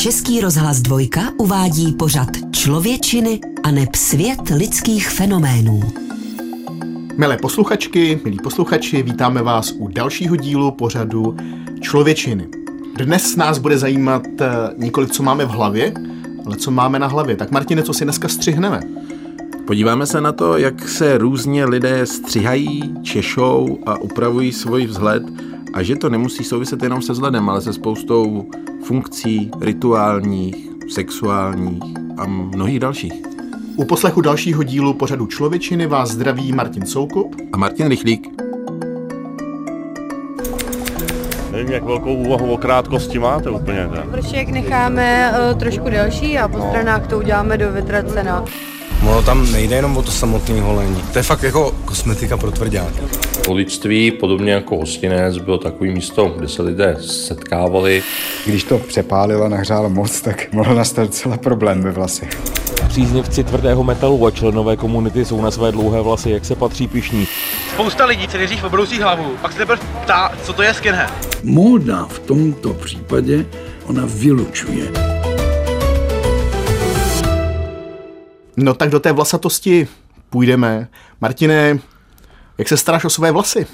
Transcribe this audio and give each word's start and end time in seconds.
Český 0.00 0.40
rozhlas 0.40 0.80
Dvojka 0.80 1.20
uvádí 1.38 1.92
pořad 1.92 2.28
Člověčiny 2.50 3.40
a 3.62 3.70
neb 3.70 3.94
svět 3.94 4.48
lidských 4.56 5.08
fenoménů. 5.10 5.80
Milé 7.16 7.36
posluchačky, 7.36 8.20
milí 8.24 8.38
posluchači, 8.42 9.02
vítáme 9.02 9.42
vás 9.42 9.72
u 9.78 9.88
dalšího 9.88 10.36
dílu 10.36 10.70
pořadu 10.70 11.36
Člověčiny. 11.80 12.48
Dnes 12.96 13.36
nás 13.36 13.58
bude 13.58 13.78
zajímat 13.78 14.22
eh, 14.40 14.46
nikoli, 14.76 15.06
co 15.06 15.22
máme 15.22 15.44
v 15.44 15.50
hlavě, 15.50 15.94
ale 16.46 16.56
co 16.56 16.70
máme 16.70 16.98
na 16.98 17.06
hlavě. 17.06 17.36
Tak 17.36 17.50
Martine, 17.50 17.82
co 17.82 17.94
si 17.94 18.04
dneska 18.04 18.28
střihneme? 18.28 18.80
Podíváme 19.66 20.06
se 20.06 20.20
na 20.20 20.32
to, 20.32 20.56
jak 20.56 20.88
se 20.88 21.18
různě 21.18 21.64
lidé 21.64 22.06
střihají, 22.06 22.94
češou 23.02 23.78
a 23.86 23.98
upravují 23.98 24.52
svůj 24.52 24.86
vzhled 24.86 25.22
a 25.76 25.82
že 25.82 25.96
to 25.96 26.10
nemusí 26.10 26.44
souviset 26.44 26.82
jenom 26.82 27.02
se 27.02 27.12
vzhledem, 27.12 27.48
ale 27.50 27.60
se 27.60 27.72
spoustou 27.72 28.48
funkcí, 28.84 29.50
rituálních, 29.60 30.70
sexuálních 30.88 31.82
a 32.18 32.26
mnohých 32.26 32.80
dalších. 32.80 33.12
U 33.76 33.84
poslechu 33.84 34.20
dalšího 34.20 34.62
dílu 34.62 34.94
pořadu 34.94 35.26
Člověčiny 35.26 35.86
vás 35.86 36.10
zdraví 36.10 36.52
Martin 36.52 36.86
Soukup 36.86 37.36
a 37.52 37.56
Martin 37.56 37.88
Rychlík. 37.88 38.28
Nevím, 41.52 41.72
jak 41.72 41.84
velkou 41.84 42.14
úvahu 42.14 42.52
o 42.52 42.56
krátkosti 42.56 43.18
máte 43.18 43.50
úplně. 43.50 43.88
Vršek 44.04 44.48
necháme 44.48 45.32
uh, 45.32 45.58
trošku 45.58 45.90
delší 45.90 46.38
a 46.38 46.48
po 46.48 46.58
stranách 46.58 47.06
to 47.06 47.18
uděláme 47.18 47.58
do 47.58 47.72
vytracena. 47.72 48.44
Ono 49.02 49.22
tam 49.22 49.52
nejde 49.52 49.76
jenom 49.76 49.96
o 49.96 50.02
to 50.02 50.10
samotné 50.10 50.60
holení. 50.60 51.02
To 51.12 51.18
je 51.18 51.22
fakt 51.22 51.42
jako 51.42 51.74
kosmetika 51.84 52.36
pro 52.36 52.50
tvrdáky. 52.50 53.00
Holičství, 53.48 54.10
podobně 54.10 54.52
jako 54.52 54.76
hostinec, 54.76 55.38
bylo 55.38 55.58
takový 55.58 55.90
místo, 55.90 56.34
kde 56.36 56.48
se 56.48 56.62
lidé 56.62 56.96
setkávali. 57.00 58.02
Když 58.46 58.64
to 58.64 58.78
přepálilo 58.78 59.44
a 59.44 59.48
nahřálo 59.48 59.90
moc, 59.90 60.20
tak 60.20 60.52
mohl 60.52 60.74
nastat 60.74 61.14
celé 61.14 61.38
problém 61.38 61.82
ve 61.82 61.90
vlasech. 61.90 62.28
Příznivci 62.88 63.44
tvrdého 63.44 63.84
metalu 63.84 64.26
a 64.26 64.30
členové 64.30 64.76
komunity 64.76 65.24
jsou 65.24 65.42
na 65.42 65.50
své 65.50 65.72
dlouhé 65.72 66.02
vlasy, 66.02 66.30
jak 66.30 66.44
se 66.44 66.56
patří 66.56 66.88
pišní. 66.88 67.26
Spousta 67.74 68.04
lidí 68.04 68.28
se 68.30 68.38
nejdřív 68.38 68.64
obrousí 68.64 69.00
hlavu, 69.00 69.36
pak 69.42 69.52
se 69.52 69.58
teprve 69.58 69.82
ptá, 70.02 70.32
co 70.42 70.52
to 70.52 70.62
je 70.62 70.74
skinhead. 70.74 71.12
Móda 71.42 72.04
v 72.04 72.18
tomto 72.18 72.74
případě 72.74 73.46
ona 73.86 74.02
vylučuje. 74.06 75.05
No 78.56 78.74
tak 78.74 78.90
do 78.90 79.00
té 79.00 79.12
vlasatosti 79.12 79.88
půjdeme. 80.30 80.88
Martine, 81.20 81.78
jak 82.58 82.68
se 82.68 82.76
staráš 82.76 83.04
o 83.04 83.10
své 83.10 83.32
vlasy? 83.32 83.66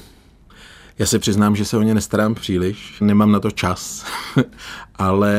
Já 0.98 1.06
se 1.06 1.18
přiznám, 1.18 1.56
že 1.56 1.64
se 1.64 1.76
o 1.76 1.82
ně 1.82 1.94
nestarám 1.94 2.34
příliš, 2.34 3.00
nemám 3.00 3.32
na 3.32 3.40
to 3.40 3.50
čas, 3.50 4.04
ale 4.96 5.34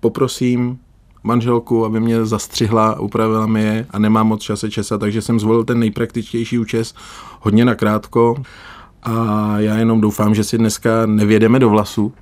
poprosím 0.00 0.78
manželku, 1.22 1.84
aby 1.84 2.00
mě 2.00 2.24
zastřihla, 2.24 3.00
upravila 3.00 3.46
mi 3.46 3.62
je 3.62 3.86
a 3.90 3.98
nemám 3.98 4.26
moc 4.26 4.42
čase 4.42 4.70
česat, 4.70 5.00
takže 5.00 5.22
jsem 5.22 5.40
zvolil 5.40 5.64
ten 5.64 5.78
nejpraktičtější 5.78 6.58
účes, 6.58 6.94
hodně 7.40 7.64
nakrátko 7.64 8.42
a 9.02 9.54
já 9.58 9.76
jenom 9.76 10.00
doufám, 10.00 10.34
že 10.34 10.44
si 10.44 10.58
dneska 10.58 11.06
nevědeme 11.06 11.58
do 11.58 11.70
vlasu, 11.70 12.12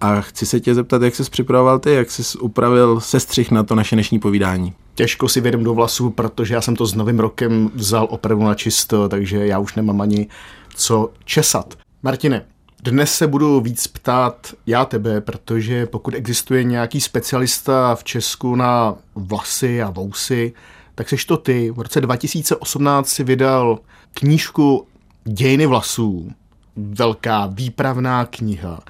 a 0.00 0.20
chci 0.20 0.46
se 0.46 0.60
tě 0.60 0.74
zeptat, 0.74 1.02
jak 1.02 1.14
jsi 1.14 1.30
připravoval 1.30 1.78
ty, 1.78 1.94
jak 1.94 2.10
jsi 2.10 2.38
upravil 2.38 3.00
sestřih 3.00 3.50
na 3.50 3.62
to 3.62 3.74
naše 3.74 3.96
dnešní 3.96 4.18
povídání. 4.18 4.72
Těžko 4.94 5.28
si 5.28 5.40
vědem 5.40 5.64
do 5.64 5.74
vlasu, 5.74 6.10
protože 6.10 6.54
já 6.54 6.60
jsem 6.60 6.76
to 6.76 6.86
s 6.86 6.94
novým 6.94 7.18
rokem 7.18 7.70
vzal 7.74 8.06
opravdu 8.10 8.44
na 8.44 8.54
čisto, 8.54 9.08
takže 9.08 9.46
já 9.46 9.58
už 9.58 9.74
nemám 9.74 10.00
ani 10.00 10.28
co 10.74 11.10
česat. 11.24 11.74
Martine, 12.02 12.44
dnes 12.82 13.14
se 13.14 13.26
budu 13.26 13.60
víc 13.60 13.86
ptát 13.86 14.54
já 14.66 14.84
tebe, 14.84 15.20
protože 15.20 15.86
pokud 15.86 16.14
existuje 16.14 16.64
nějaký 16.64 17.00
specialista 17.00 17.94
v 17.94 18.04
Česku 18.04 18.56
na 18.56 18.94
vlasy 19.14 19.82
a 19.82 19.90
vousy, 19.90 20.52
tak 20.94 21.08
seš 21.08 21.24
to 21.24 21.36
ty. 21.36 21.70
V 21.70 21.80
roce 21.80 22.00
2018 22.00 23.08
si 23.08 23.24
vydal 23.24 23.78
knížku 24.14 24.86
Dějiny 25.24 25.66
vlasů. 25.66 26.32
Velká 26.76 27.46
výpravná 27.46 28.24
kniha. 28.24 28.80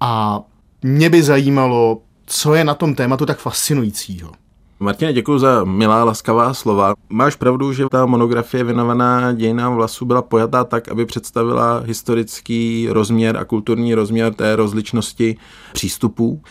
A 0.00 0.40
mě 0.82 1.10
by 1.10 1.22
zajímalo, 1.22 2.02
co 2.26 2.54
je 2.54 2.64
na 2.64 2.74
tom 2.74 2.94
tématu 2.94 3.26
tak 3.26 3.38
fascinujícího. 3.38 4.32
Martina, 4.80 5.12
děkuji 5.12 5.38
za 5.38 5.64
milá, 5.64 6.04
laskavá 6.04 6.54
slova. 6.54 6.94
Máš 7.08 7.34
pravdu, 7.34 7.72
že 7.72 7.84
ta 7.90 8.06
monografie 8.06 8.64
věnovaná 8.64 9.32
dějinám 9.32 9.74
vlasů 9.74 10.04
byla 10.04 10.22
pojatá 10.22 10.64
tak, 10.64 10.88
aby 10.88 11.06
představila 11.06 11.78
historický 11.78 12.88
rozměr 12.90 13.36
a 13.36 13.44
kulturní 13.44 13.94
rozměr 13.94 14.34
té 14.34 14.56
rozličnosti 14.56 15.36
přístupů. 15.72 16.42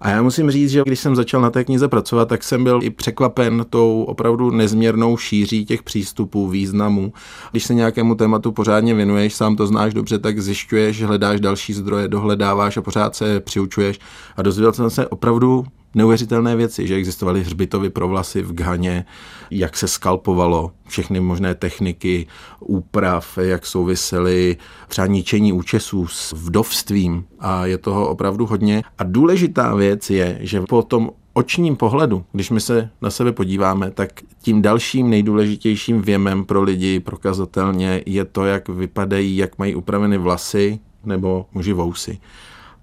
A 0.00 0.10
já 0.10 0.22
musím 0.22 0.50
říct, 0.50 0.70
že 0.70 0.82
když 0.86 1.00
jsem 1.00 1.16
začal 1.16 1.40
na 1.40 1.50
té 1.50 1.64
knize 1.64 1.88
pracovat, 1.88 2.28
tak 2.28 2.44
jsem 2.44 2.64
byl 2.64 2.80
i 2.82 2.90
překvapen 2.90 3.66
tou 3.70 4.02
opravdu 4.02 4.50
nezměrnou 4.50 5.16
šíří 5.16 5.64
těch 5.64 5.82
přístupů, 5.82 6.48
významů. 6.48 7.12
Když 7.50 7.64
se 7.64 7.74
nějakému 7.74 8.14
tématu 8.14 8.52
pořádně 8.52 8.94
věnuješ, 8.94 9.34
sám 9.34 9.56
to 9.56 9.66
znáš 9.66 9.94
dobře, 9.94 10.18
tak 10.18 10.40
zjišťuješ, 10.40 11.02
hledáš 11.02 11.40
další 11.40 11.72
zdroje, 11.72 12.08
dohledáváš 12.08 12.76
a 12.76 12.82
pořád 12.82 13.16
se 13.16 13.40
přiučuješ. 13.40 13.98
A 14.36 14.42
dozvěděl 14.42 14.72
jsem 14.72 14.90
se 14.90 15.06
opravdu 15.06 15.64
neuvěřitelné 15.94 16.56
věci, 16.56 16.86
že 16.86 16.94
existovaly 16.94 17.42
hřbitovy 17.42 17.90
pro 17.90 18.08
vlasy 18.08 18.42
v 18.42 18.52
Ghaně, 18.52 19.04
jak 19.50 19.76
se 19.76 19.88
skalpovalo, 19.88 20.72
všechny 20.88 21.20
možné 21.20 21.54
techniky, 21.54 22.26
úprav, 22.60 23.38
jak 23.38 23.66
souvisely 23.66 24.56
třeba 24.88 25.06
ničení 25.06 25.52
účesů 25.52 26.06
s 26.06 26.32
vdovstvím 26.32 27.24
a 27.40 27.66
je 27.66 27.78
toho 27.78 28.08
opravdu 28.08 28.46
hodně. 28.46 28.82
A 28.98 29.04
důležitá 29.04 29.74
věc 29.74 30.10
je, 30.10 30.38
že 30.40 30.60
po 30.60 30.82
tom 30.82 31.10
očním 31.32 31.76
pohledu, 31.76 32.24
když 32.32 32.50
my 32.50 32.60
se 32.60 32.90
na 33.02 33.10
sebe 33.10 33.32
podíváme, 33.32 33.90
tak 33.90 34.10
tím 34.42 34.62
dalším 34.62 35.10
nejdůležitějším 35.10 36.02
věmem 36.02 36.44
pro 36.44 36.62
lidi 36.62 37.00
prokazatelně 37.00 38.02
je 38.06 38.24
to, 38.24 38.44
jak 38.44 38.68
vypadají, 38.68 39.36
jak 39.36 39.58
mají 39.58 39.74
upraveny 39.74 40.18
vlasy 40.18 40.78
nebo 41.04 41.46
muži 41.52 41.72
vousy. 41.72 42.18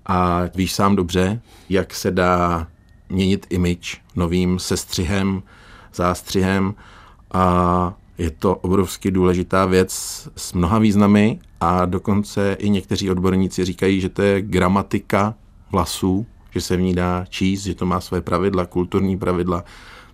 A 0.05 0.41
víš 0.55 0.73
sám 0.73 0.95
dobře, 0.95 1.41
jak 1.69 1.93
se 1.93 2.11
dá 2.11 2.67
měnit 3.09 3.47
image 3.49 3.97
novým 4.15 4.59
sestřihem, 4.59 5.43
zástřihem 5.93 6.73
a 7.33 7.93
je 8.17 8.31
to 8.31 8.55
obrovsky 8.55 9.11
důležitá 9.11 9.65
věc 9.65 9.91
s 10.35 10.53
mnoha 10.53 10.79
významy 10.79 11.39
a 11.61 11.85
dokonce 11.85 12.55
i 12.59 12.69
někteří 12.69 13.11
odborníci 13.11 13.65
říkají, 13.65 14.01
že 14.01 14.09
to 14.09 14.21
je 14.21 14.41
gramatika 14.41 15.35
vlasů, 15.71 16.25
že 16.51 16.61
se 16.61 16.77
v 16.77 16.81
ní 16.81 16.95
dá 16.95 17.25
číst, 17.29 17.63
že 17.63 17.75
to 17.75 17.85
má 17.85 17.99
své 17.99 18.21
pravidla, 18.21 18.65
kulturní 18.65 19.17
pravidla, 19.17 19.63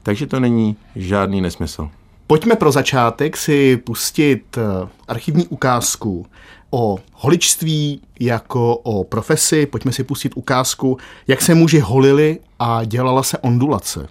takže 0.03 0.27
to 0.27 0.39
není 0.39 0.75
žádný 0.95 1.41
nesmysl. 1.41 1.89
Pojďme 2.27 2.55
pro 2.55 2.71
začátek 2.71 3.37
si 3.37 3.77
pustit 3.77 4.57
eh, 4.57 4.89
archivní 5.07 5.47
ukázku 5.47 6.25
o 6.73 6.97
holičství 7.13 8.01
jako 8.19 8.75
o 8.75 9.03
profesi. 9.03 9.65
Pojďme 9.65 9.91
si 9.91 10.03
pustit 10.03 10.31
ukázku, 10.35 10.97
jak 11.27 11.41
se 11.41 11.55
muži 11.55 11.79
holili 11.79 12.39
a 12.59 12.83
dělala 12.83 13.23
se 13.23 13.37
ondulace 13.37 14.07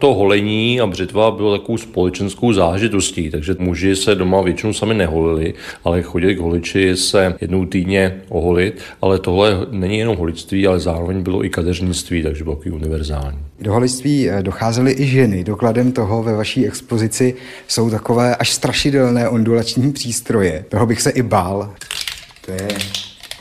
to 0.00 0.14
holení 0.14 0.80
a 0.80 0.86
břitva 0.86 1.30
bylo 1.30 1.58
takovou 1.58 1.78
společenskou 1.78 2.52
zážitostí, 2.52 3.30
takže 3.30 3.54
muži 3.58 3.96
se 3.96 4.14
doma 4.14 4.42
většinou 4.42 4.72
sami 4.72 4.94
neholili, 4.94 5.54
ale 5.84 6.02
chodili 6.02 6.34
k 6.34 6.38
holiči 6.38 6.96
se 6.96 7.34
jednou 7.40 7.66
týdně 7.66 8.20
oholit, 8.28 8.80
ale 9.02 9.18
tohle 9.18 9.66
není 9.70 9.98
jenom 9.98 10.16
holictví, 10.16 10.66
ale 10.66 10.80
zároveň 10.80 11.22
bylo 11.22 11.44
i 11.44 11.50
kadeřnictví, 11.50 12.22
takže 12.22 12.44
bylo 12.44 12.56
takový 12.56 12.70
univerzální. 12.70 13.38
Do 13.60 13.72
holictví 13.72 14.30
eh, 14.30 14.42
docházely 14.42 14.92
i 14.92 15.06
ženy. 15.06 15.44
Dokladem 15.44 15.92
toho 15.92 16.22
ve 16.22 16.36
vaší 16.36 16.66
expozici 16.66 17.34
jsou 17.68 17.90
takové 17.90 18.36
až 18.36 18.52
strašidelné 18.52 19.28
ondulační 19.28 19.92
přístroje. 19.92 20.64
Toho 20.68 20.86
bych 20.86 21.02
se 21.02 21.10
i 21.10 21.22
bál. 21.22 21.74
To 22.46 22.52
je 22.52 22.68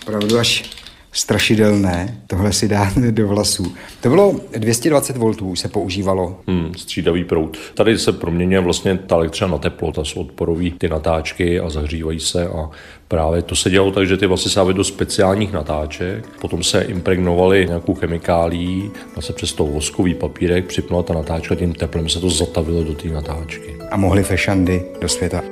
opravdu 0.01 0.39
až 0.39 0.78
strašidelné, 1.11 2.21
tohle 2.27 2.53
si 2.53 2.67
dá 2.67 2.91
do 3.11 3.27
vlasů. 3.27 3.75
To 4.01 4.09
bylo 4.09 4.35
220 4.57 5.17
V 5.17 5.55
se 5.55 5.67
používalo. 5.67 6.41
Hmm, 6.47 6.73
střídavý 6.77 7.23
proud. 7.23 7.57
Tady 7.73 7.99
se 7.99 8.11
proměňuje 8.11 8.59
vlastně 8.59 8.97
ta 8.97 9.15
elektřina 9.15 9.49
na 9.49 9.57
teplo, 9.57 9.91
ta 9.91 10.03
jsou 10.03 10.21
odporový 10.21 10.71
ty 10.71 10.89
natáčky 10.89 11.59
a 11.59 11.69
zahřívají 11.69 12.19
se 12.19 12.47
a 12.47 12.69
právě 13.07 13.41
to 13.41 13.55
se 13.55 13.69
dělalo 13.69 13.91
tak, 13.91 14.07
že 14.07 14.17
ty 14.17 14.25
vlasy 14.25 14.49
se 14.49 14.59
do 14.73 14.83
speciálních 14.83 15.51
natáček, 15.51 16.27
potom 16.41 16.63
se 16.63 16.81
impregnovaly 16.81 17.65
nějakou 17.67 17.93
chemikálí, 17.93 18.91
a 19.15 19.21
se 19.21 19.33
přes 19.33 19.53
to 19.53 19.65
voskový 19.65 20.15
papírek 20.15 20.65
připnula 20.65 21.03
ta 21.03 21.13
natáčka, 21.13 21.55
tím 21.55 21.73
teplem 21.73 22.09
se 22.09 22.19
to 22.19 22.29
zatavilo 22.29 22.83
do 22.83 22.93
té 22.93 23.07
natáčky. 23.07 23.75
A 23.91 23.97
mohly 23.97 24.23
fešandy 24.23 24.85
do 25.01 25.09
světa. 25.09 25.43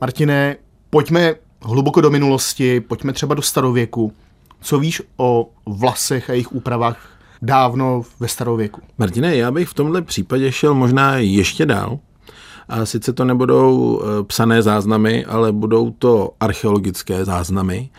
Martine, 0.00 0.56
pojďme 0.90 1.34
hluboko 1.62 2.00
do 2.00 2.10
minulosti, 2.10 2.80
pojďme 2.80 3.12
třeba 3.12 3.34
do 3.34 3.42
starověku. 3.42 4.12
Co 4.60 4.78
víš 4.78 5.02
o 5.16 5.50
vlasech 5.66 6.30
a 6.30 6.32
jejich 6.32 6.52
úpravách 6.52 7.08
dávno 7.42 8.02
ve 8.20 8.28
starověku? 8.28 8.80
Martine, 8.98 9.36
já 9.36 9.50
bych 9.50 9.68
v 9.68 9.74
tomhle 9.74 10.02
případě 10.02 10.52
šel 10.52 10.74
možná 10.74 11.16
ještě 11.16 11.66
dál. 11.66 11.98
A 12.68 12.86
sice 12.86 13.12
to 13.12 13.24
nebudou 13.24 14.00
eh, 14.02 14.24
psané 14.24 14.62
záznamy, 14.62 15.24
ale 15.24 15.52
budou 15.52 15.90
to 15.90 16.30
archeologické 16.40 17.24
záznamy. 17.24 17.90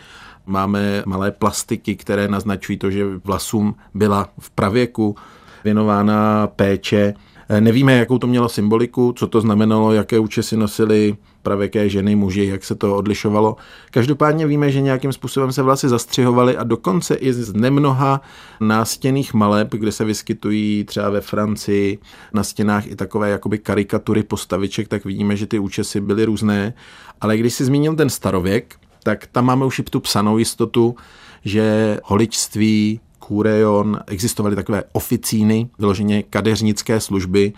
Máme 0.46 1.02
malé 1.06 1.30
plastiky, 1.30 1.96
které 1.96 2.28
naznačují 2.28 2.78
to, 2.78 2.90
že 2.90 3.04
vlasům 3.24 3.74
byla 3.94 4.28
v 4.38 4.50
pravěku 4.50 5.16
věnována 5.64 6.46
péče. 6.46 7.14
Nevíme, 7.60 7.92
jakou 7.92 8.18
to 8.18 8.26
mělo 8.26 8.48
symboliku, 8.48 9.12
co 9.16 9.26
to 9.26 9.40
znamenalo, 9.40 9.92
jaké 9.92 10.18
účesy 10.18 10.56
nosili 10.56 11.16
pravěké 11.42 11.88
ženy, 11.88 12.16
muži, 12.16 12.44
jak 12.44 12.64
se 12.64 12.74
to 12.74 12.96
odlišovalo. 12.96 13.56
Každopádně 13.90 14.46
víme, 14.46 14.70
že 14.70 14.80
nějakým 14.80 15.12
způsobem 15.12 15.52
se 15.52 15.62
vlasy 15.62 15.88
zastřihovaly 15.88 16.56
a 16.56 16.64
dokonce 16.64 17.14
i 17.14 17.32
z 17.32 17.54
nemnoha 17.54 18.20
nástěných 18.60 19.34
maleb, 19.34 19.68
kde 19.70 19.92
se 19.92 20.04
vyskytují 20.04 20.84
třeba 20.84 21.10
ve 21.10 21.20
Francii 21.20 21.98
na 22.32 22.42
stěnách 22.42 22.86
i 22.86 22.96
takové 22.96 23.30
jakoby 23.30 23.58
karikatury 23.58 24.22
postaviček, 24.22 24.88
tak 24.88 25.04
vidíme, 25.04 25.36
že 25.36 25.46
ty 25.46 25.58
účesy 25.58 26.00
byly 26.00 26.24
různé. 26.24 26.74
Ale 27.20 27.36
když 27.36 27.54
si 27.54 27.64
zmínil 27.64 27.96
ten 27.96 28.10
starověk, 28.10 28.76
tak 29.02 29.26
tam 29.26 29.44
máme 29.44 29.64
už 29.64 29.78
i 29.78 29.82
tu 29.82 30.00
psanou 30.00 30.38
jistotu, 30.38 30.96
že 31.44 31.98
holičství, 32.04 33.00
kurejon, 33.32 33.98
existovaly 34.06 34.56
takové 34.56 34.84
oficíny, 34.92 35.68
vyloženě 35.78 36.22
kadeřnické 36.22 37.00
služby, 37.00 37.52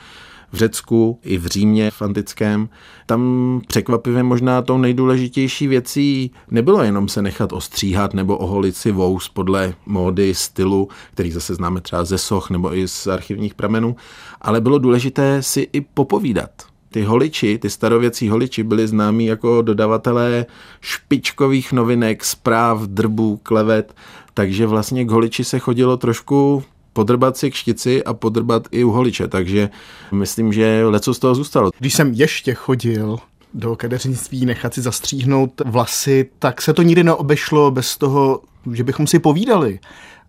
v 0.52 0.56
Řecku 0.56 1.18
i 1.22 1.38
v 1.38 1.46
Římě 1.46 1.90
v 1.90 2.02
antickém. 2.02 2.68
Tam 3.06 3.60
překvapivě 3.66 4.22
možná 4.22 4.62
tou 4.62 4.78
nejdůležitější 4.78 5.66
věcí 5.66 6.30
nebylo 6.50 6.82
jenom 6.82 7.08
se 7.08 7.22
nechat 7.22 7.52
ostříhat 7.52 8.14
nebo 8.14 8.36
oholit 8.36 8.76
si 8.76 8.92
vous 8.92 9.28
podle 9.28 9.74
módy, 9.86 10.34
stylu, 10.34 10.88
který 11.14 11.30
zase 11.30 11.54
známe 11.54 11.80
třeba 11.80 12.04
ze 12.04 12.18
soch 12.18 12.50
nebo 12.50 12.76
i 12.76 12.88
z 12.88 13.06
archivních 13.06 13.54
pramenů, 13.54 13.96
ale 14.40 14.60
bylo 14.60 14.78
důležité 14.78 15.42
si 15.42 15.68
i 15.72 15.80
popovídat 15.80 16.73
ty 16.94 17.02
holiči, 17.02 17.58
ty 17.58 17.70
starověcí 17.70 18.28
holiči 18.28 18.62
byli 18.62 18.88
známí 18.88 19.26
jako 19.26 19.62
dodavatelé 19.62 20.46
špičkových 20.80 21.72
novinek, 21.72 22.24
zpráv, 22.24 22.82
drbů, 22.82 23.40
klevet, 23.42 23.94
takže 24.34 24.66
vlastně 24.66 25.04
k 25.04 25.10
holiči 25.10 25.44
se 25.44 25.58
chodilo 25.58 25.96
trošku 25.96 26.64
podrbat 26.92 27.36
si 27.36 27.50
k 27.50 27.54
štici 27.54 28.04
a 28.04 28.14
podrbat 28.14 28.68
i 28.70 28.84
u 28.84 28.90
holiče, 28.90 29.28
takže 29.28 29.70
myslím, 30.12 30.52
že 30.52 30.84
leco 30.84 31.14
z 31.14 31.18
toho 31.18 31.34
zůstalo. 31.34 31.70
Když 31.78 31.94
jsem 31.94 32.12
ještě 32.12 32.54
chodil 32.54 33.18
do 33.54 33.76
kadeřnictví 33.76 34.46
nechat 34.46 34.74
si 34.74 34.82
zastříhnout 34.82 35.62
vlasy, 35.64 36.30
tak 36.38 36.62
se 36.62 36.72
to 36.72 36.82
nikdy 36.82 37.04
neobešlo 37.04 37.70
bez 37.70 37.98
toho, 37.98 38.40
že 38.72 38.84
bychom 38.84 39.06
si 39.06 39.18
povídali 39.18 39.78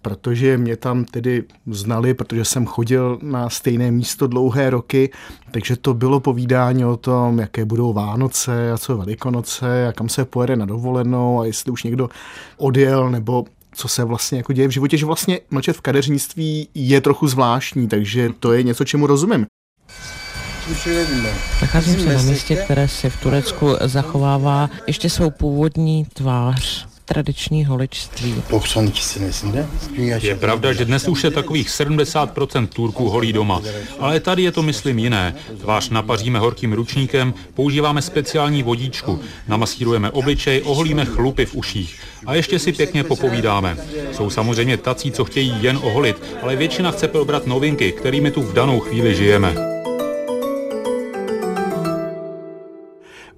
protože 0.06 0.57
mě 0.57 0.78
tam 0.78 1.06
tedy 1.06 1.44
znali, 1.68 2.13
protože 2.13 2.46
jsem 2.46 2.66
chodil 2.66 3.19
na 3.22 3.50
stejné 3.50 3.92
místo 3.92 4.28
dlouhé 4.28 4.69
roky, 4.69 5.10
takže 5.52 5.75
to 5.75 5.94
bylo 5.94 6.19
povídání 6.19 6.86
o 6.86 6.98
tom, 6.98 7.40
jaké 7.40 7.66
budou 7.66 7.94
Vánoce 7.94 8.72
a 8.72 8.78
co 8.78 8.98
Velikonoce 8.98 9.88
a 9.88 9.92
kam 9.92 10.10
se 10.10 10.25
pojede 10.25 10.56
na 10.56 10.66
dovolenou 10.66 11.40
a 11.42 11.46
jestli 11.46 11.72
už 11.72 11.84
někdo 11.84 12.10
odjel 12.57 13.10
nebo 13.10 13.46
co 13.74 13.88
se 13.88 14.04
vlastně 14.04 14.38
jako 14.38 14.54
děje 14.54 14.68
v 14.68 14.72
životě, 14.72 14.98
že 14.98 15.06
vlastně 15.06 15.40
mlčet 15.52 15.78
v 15.78 15.81
kadeřnictví 15.81 16.68
je 16.74 17.01
trochu 17.01 17.28
zvláštní, 17.28 17.88
takže 17.88 18.30
to 18.40 18.54
je 18.54 18.63
něco, 18.63 18.84
čemu 18.84 19.08
rozumím. 19.08 19.46
Nacházím 21.62 22.00
se 22.00 22.13
na 22.13 22.22
místě, 22.22 22.56
které 22.56 22.88
si 22.88 23.10
v 23.10 23.22
Turecku 23.22 23.75
zachovává 23.81 24.69
ještě 24.88 25.10
svou 25.10 25.30
původní 25.30 26.06
tvář 26.13 26.95
tradiční 27.06 27.66
holičství. 27.66 28.44
Je 30.22 30.36
pravda, 30.36 30.74
že 30.74 30.86
dnes 30.86 31.07
už 31.07 31.24
je 31.24 31.31
takových 31.31 31.69
70% 31.69 32.68
Turků 32.68 33.10
holí 33.10 33.34
doma, 33.34 33.62
ale 34.00 34.19
tady 34.19 34.44
je 34.44 34.52
to 34.52 34.63
myslím 34.63 35.00
jiné. 35.00 35.36
Tvář 35.62 35.90
napaříme 35.90 36.40
horkým 36.40 36.74
ručníkem, 36.74 37.34
používáme 37.54 38.02
speciální 38.02 38.63
vodíčku, 38.63 39.19
namasírujeme 39.48 40.12
obličej, 40.12 40.62
oholíme 40.66 41.06
chlupy 41.06 41.46
v 41.46 41.56
uších 41.56 42.00
a 42.25 42.36
ještě 42.36 42.60
si 42.60 42.72
pěkně 42.74 43.04
popovídáme. 43.04 43.78
Jsou 44.12 44.30
samozřejmě 44.30 44.78
tací, 44.78 45.12
co 45.12 45.25
chtějí 45.25 45.54
jen 45.62 45.80
oholit, 45.84 46.24
ale 46.42 46.56
většina 46.56 46.92
chce 46.92 47.08
probrat 47.08 47.48
novinky, 47.48 47.92
kterými 47.92 48.31
tu 48.31 48.42
v 48.42 48.54
danou 48.54 48.80
chvíli 48.80 49.16
žijeme. 49.16 49.56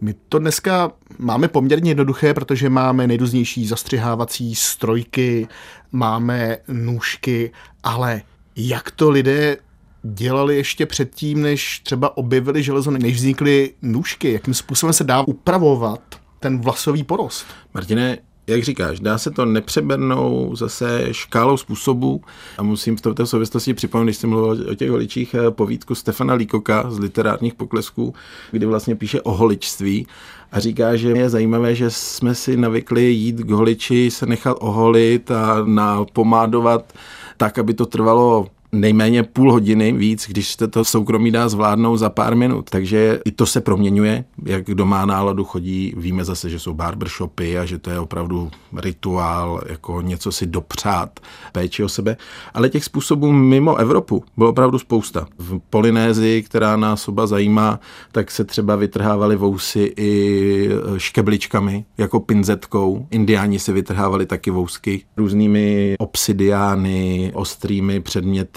My 0.01 0.13
to 0.29 0.39
dneska 0.39 0.91
máme 1.19 1.47
poměrně 1.47 1.91
jednoduché, 1.91 2.33
protože 2.33 2.69
máme 2.69 3.07
nejrůznější 3.07 3.67
zastřihávací 3.67 4.55
strojky, 4.55 5.47
máme 5.91 6.57
nůžky, 6.67 7.51
ale 7.83 8.21
jak 8.55 8.91
to 8.91 9.09
lidé 9.09 9.57
dělali 10.03 10.55
ještě 10.55 10.85
předtím, 10.85 11.41
než 11.41 11.79
třeba 11.79 12.17
objevili 12.17 12.63
železo, 12.63 12.91
než 12.91 13.15
vznikly 13.15 13.73
nůžky, 13.81 14.33
jakým 14.33 14.53
způsobem 14.53 14.93
se 14.93 15.03
dá 15.03 15.21
upravovat 15.21 16.01
ten 16.39 16.61
vlasový 16.61 17.03
porost? 17.03 17.45
Martine, 17.73 18.17
jak 18.47 18.63
říkáš, 18.63 18.99
dá 18.99 19.17
se 19.17 19.31
to 19.31 19.45
nepřebernou 19.45 20.55
zase 20.55 21.07
škálou 21.11 21.57
způsobů 21.57 22.21
a 22.57 22.63
musím 22.63 22.97
v 22.97 23.01
této 23.01 23.25
souvislosti 23.25 23.73
připomenout, 23.73 24.05
když 24.05 24.17
jsem 24.17 24.29
mluvil 24.29 24.71
o 24.71 24.75
těch 24.75 24.89
holičích, 24.89 25.33
eh, 25.35 25.51
povídku 25.51 25.95
Stefana 25.95 26.33
Líkoka 26.33 26.91
z 26.91 26.99
literárních 26.99 27.53
poklesků, 27.53 28.13
kdy 28.51 28.65
vlastně 28.65 28.95
píše 28.95 29.21
o 29.21 29.31
holičství 29.31 30.07
a 30.51 30.59
říká, 30.59 30.95
že 30.95 31.09
je 31.09 31.29
zajímavé, 31.29 31.75
že 31.75 31.89
jsme 31.89 32.35
si 32.35 32.57
navykli 32.57 33.03
jít 33.03 33.35
k 33.35 33.49
holiči, 33.49 34.11
se 34.11 34.25
nechat 34.25 34.57
oholit 34.59 35.31
a 35.31 35.63
napomádovat 35.65 36.93
tak, 37.37 37.57
aby 37.57 37.73
to 37.73 37.85
trvalo 37.85 38.47
nejméně 38.71 39.23
půl 39.23 39.51
hodiny 39.51 39.91
víc, 39.91 40.27
když 40.27 40.53
se 40.53 40.67
to 40.67 40.85
soukromí 40.85 41.31
dá 41.31 41.49
zvládnout 41.49 41.97
za 41.97 42.09
pár 42.09 42.35
minut. 42.35 42.69
Takže 42.69 43.19
i 43.25 43.31
to 43.31 43.45
se 43.45 43.61
proměňuje, 43.61 44.25
jak 44.45 44.65
kdo 44.65 44.85
má 44.85 45.05
náladu 45.05 45.43
chodí. 45.43 45.93
Víme 45.97 46.25
zase, 46.25 46.49
že 46.49 46.59
jsou 46.59 46.73
barbershopy 46.73 47.57
a 47.57 47.65
že 47.65 47.77
to 47.77 47.89
je 47.89 47.99
opravdu 47.99 48.51
rituál, 48.77 49.61
jako 49.69 50.01
něco 50.01 50.31
si 50.31 50.45
dopřát, 50.45 51.19
péči 51.51 51.83
o 51.83 51.89
sebe. 51.89 52.17
Ale 52.53 52.69
těch 52.69 52.83
způsobů 52.83 53.31
mimo 53.31 53.75
Evropu 53.75 54.23
bylo 54.37 54.49
opravdu 54.49 54.79
spousta. 54.79 55.27
V 55.37 55.59
Polynézii, 55.69 56.43
která 56.43 56.77
nás 56.77 57.07
oba 57.07 57.27
zajímá, 57.27 57.79
tak 58.11 58.31
se 58.31 58.43
třeba 58.43 58.75
vytrhávaly 58.75 59.35
vousy 59.35 59.93
i 59.97 60.69
škebličkami, 60.97 61.85
jako 61.97 62.19
pinzetkou. 62.19 63.07
Indiáni 63.11 63.59
si 63.59 63.71
vytrhávali 63.71 64.25
taky 64.25 64.51
vousky 64.51 65.01
různými 65.17 65.95
obsidiány, 65.99 67.31
ostrými 67.35 67.99
předměty, 67.99 68.56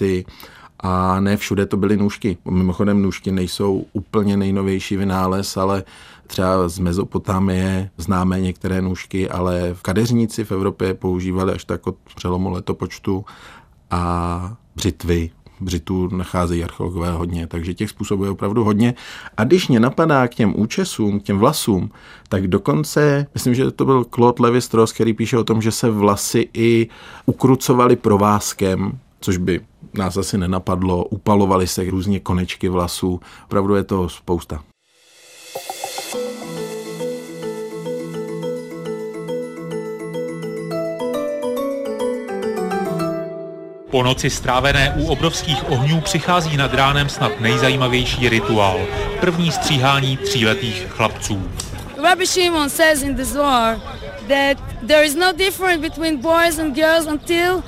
a 0.79 1.19
ne 1.19 1.37
všude 1.37 1.65
to 1.65 1.77
byly 1.77 1.97
nůžky. 1.97 2.37
Mimochodem 2.49 3.01
nůžky 3.01 3.31
nejsou 3.31 3.85
úplně 3.93 4.37
nejnovější 4.37 4.97
vynález, 4.97 5.57
ale 5.57 5.83
třeba 6.27 6.69
z 6.69 6.79
Mezopotámie 6.79 7.89
známe 7.97 8.39
některé 8.39 8.81
nůžky, 8.81 9.29
ale 9.29 9.73
v 9.73 9.81
kadeřníci 9.81 10.43
v 10.43 10.51
Evropě 10.51 10.93
používali 10.93 11.53
až 11.53 11.65
tak 11.65 11.87
od 11.87 11.95
přelomu 12.15 12.49
letopočtu 12.49 13.25
a 13.91 14.55
břitvy, 14.75 15.29
břitů 15.59 16.09
nacházejí 16.15 16.63
archeologové 16.63 17.11
hodně, 17.11 17.47
takže 17.47 17.73
těch 17.73 17.89
způsobů 17.89 18.23
je 18.23 18.29
opravdu 18.29 18.63
hodně. 18.63 18.93
A 19.37 19.43
když 19.43 19.67
mě 19.67 19.79
napadá 19.79 20.27
k 20.27 20.35
těm 20.35 20.53
účesům, 20.59 21.19
k 21.19 21.23
těm 21.23 21.39
vlasům, 21.39 21.91
tak 22.29 22.47
dokonce, 22.47 23.27
myslím, 23.33 23.55
že 23.55 23.71
to 23.71 23.85
byl 23.85 24.03
Claude 24.03 24.43
Levi-Strauss, 24.43 24.93
který 24.93 25.13
píše 25.13 25.37
o 25.37 25.43
tom, 25.43 25.61
že 25.61 25.71
se 25.71 25.89
vlasy 25.89 26.49
i 26.53 26.87
ukrucovaly 27.25 27.95
provázkem, 27.95 28.99
což 29.19 29.37
by 29.37 29.61
nás 29.97 30.17
asi 30.17 30.37
nenapadlo, 30.37 31.05
upalovaly 31.05 31.67
se 31.67 31.89
různě 31.89 32.19
konečky 32.19 32.69
vlasů, 32.69 33.19
opravdu 33.45 33.75
je 33.75 33.83
to 33.83 34.09
spousta. 34.09 34.63
Po 43.91 44.03
noci 44.03 44.29
strávené 44.29 44.95
u 44.97 45.07
obrovských 45.07 45.69
ohňů 45.69 46.01
přichází 46.01 46.57
nad 46.57 46.73
ránem 46.73 47.09
snad 47.09 47.39
nejzajímavější 47.39 48.29
rituál. 48.29 48.79
První 49.19 49.51
stříhání 49.51 50.17
tříletých 50.17 50.87
chlapců. 50.89 51.49
Rabbi 52.03 52.25
Shimon 52.25 52.69
says 52.69 53.03
in 53.03 53.15
the 53.15 53.23
Zohar 53.23 53.79
that 54.27 54.57
there 54.87 55.05
is 55.05 55.15
no 55.15 55.31
difference 55.31 55.81
between 55.81 56.21
boys 56.21 56.59
and 56.59 56.75
girls 56.75 57.07
until 57.07 57.63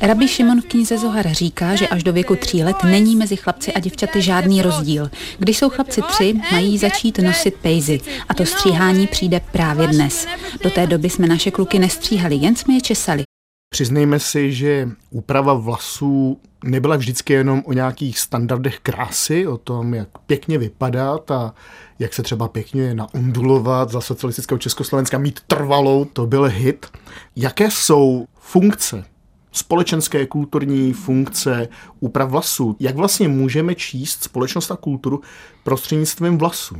Rabbi 0.00 0.28
Šimon 0.28 0.60
v 0.60 0.64
knize 0.64 0.98
Zohar 0.98 1.28
říká, 1.32 1.74
že 1.74 1.88
až 1.88 2.02
do 2.02 2.12
věku 2.12 2.36
tří 2.36 2.64
let 2.64 2.76
není 2.84 3.16
mezi 3.16 3.36
chlapci 3.36 3.72
a 3.72 3.80
děvčaty 3.80 4.22
žádný 4.22 4.62
rozdíl. 4.62 5.10
Když 5.38 5.58
jsou 5.58 5.70
chlapci 5.70 6.02
tři, 6.02 6.34
mají 6.52 6.78
začít 6.78 7.18
nosit 7.18 7.54
pejzy 7.54 8.00
a 8.28 8.34
to 8.34 8.46
stříhání 8.46 9.06
přijde 9.06 9.40
právě 9.52 9.86
dnes. 9.86 10.26
Do 10.62 10.70
té 10.70 10.86
doby 10.86 11.10
jsme 11.10 11.26
naše 11.26 11.50
kluky 11.50 11.78
nestříhali, 11.78 12.36
jen 12.36 12.56
jsme 12.56 12.74
je 12.74 12.80
česali. 12.80 13.22
Přiznejme 13.70 14.20
si, 14.20 14.52
že 14.52 14.88
úprava 15.10 15.54
vlasů 15.54 16.40
nebyla 16.64 16.96
vždycky 16.96 17.32
jenom 17.32 17.62
o 17.66 17.72
nějakých 17.72 18.18
standardech 18.18 18.78
krásy, 18.78 19.46
o 19.46 19.58
tom, 19.58 19.94
jak 19.94 20.08
pěkně 20.26 20.58
vypadat 20.58 21.30
a 21.30 21.54
jak 21.98 22.14
se 22.14 22.22
třeba 22.22 22.48
pěkně 22.48 22.94
naundulovat 22.94 23.90
za 23.90 24.00
socialistického 24.00 24.58
Československa, 24.58 25.18
mít 25.18 25.40
trvalou, 25.46 26.04
to 26.04 26.26
byl 26.26 26.42
hit. 26.44 26.86
Jaké 27.36 27.70
jsou 27.70 28.26
funkce 28.46 29.04
společenské, 29.52 30.26
kulturní 30.26 30.92
funkce 30.92 31.68
úprav 32.00 32.30
vlasů. 32.30 32.76
Jak 32.80 32.96
vlastně 32.96 33.28
můžeme 33.28 33.74
číst 33.74 34.24
společnost 34.24 34.70
a 34.70 34.76
kulturu 34.76 35.20
prostřednictvím 35.64 36.38
vlasů? 36.38 36.76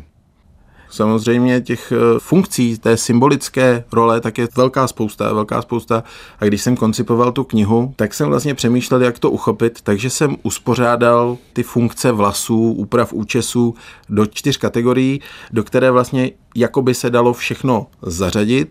Samozřejmě 0.90 1.60
těch 1.60 1.92
eh, 1.92 2.18
funkcí, 2.18 2.78
té 2.78 2.96
symbolické 2.96 3.84
role, 3.92 4.20
tak 4.20 4.38
je 4.38 4.48
velká 4.56 4.88
spousta, 4.88 5.32
velká 5.32 5.62
spousta. 5.62 6.04
A 6.40 6.44
když 6.44 6.62
jsem 6.62 6.76
koncipoval 6.76 7.32
tu 7.32 7.44
knihu, 7.44 7.92
tak 7.96 8.14
jsem 8.14 8.28
vlastně 8.28 8.54
přemýšlel, 8.54 9.02
jak 9.02 9.18
to 9.18 9.30
uchopit, 9.30 9.80
takže 9.82 10.10
jsem 10.10 10.36
uspořádal 10.42 11.38
ty 11.52 11.62
funkce 11.62 12.12
vlasů, 12.12 12.72
úprav 12.72 13.12
účesů 13.12 13.74
do 14.08 14.26
čtyř 14.26 14.56
kategorií, 14.56 15.20
do 15.52 15.64
které 15.64 15.90
vlastně 15.90 16.30
jakoby 16.56 16.94
se 16.94 17.10
dalo 17.10 17.32
všechno 17.32 17.86
zařadit. 18.02 18.68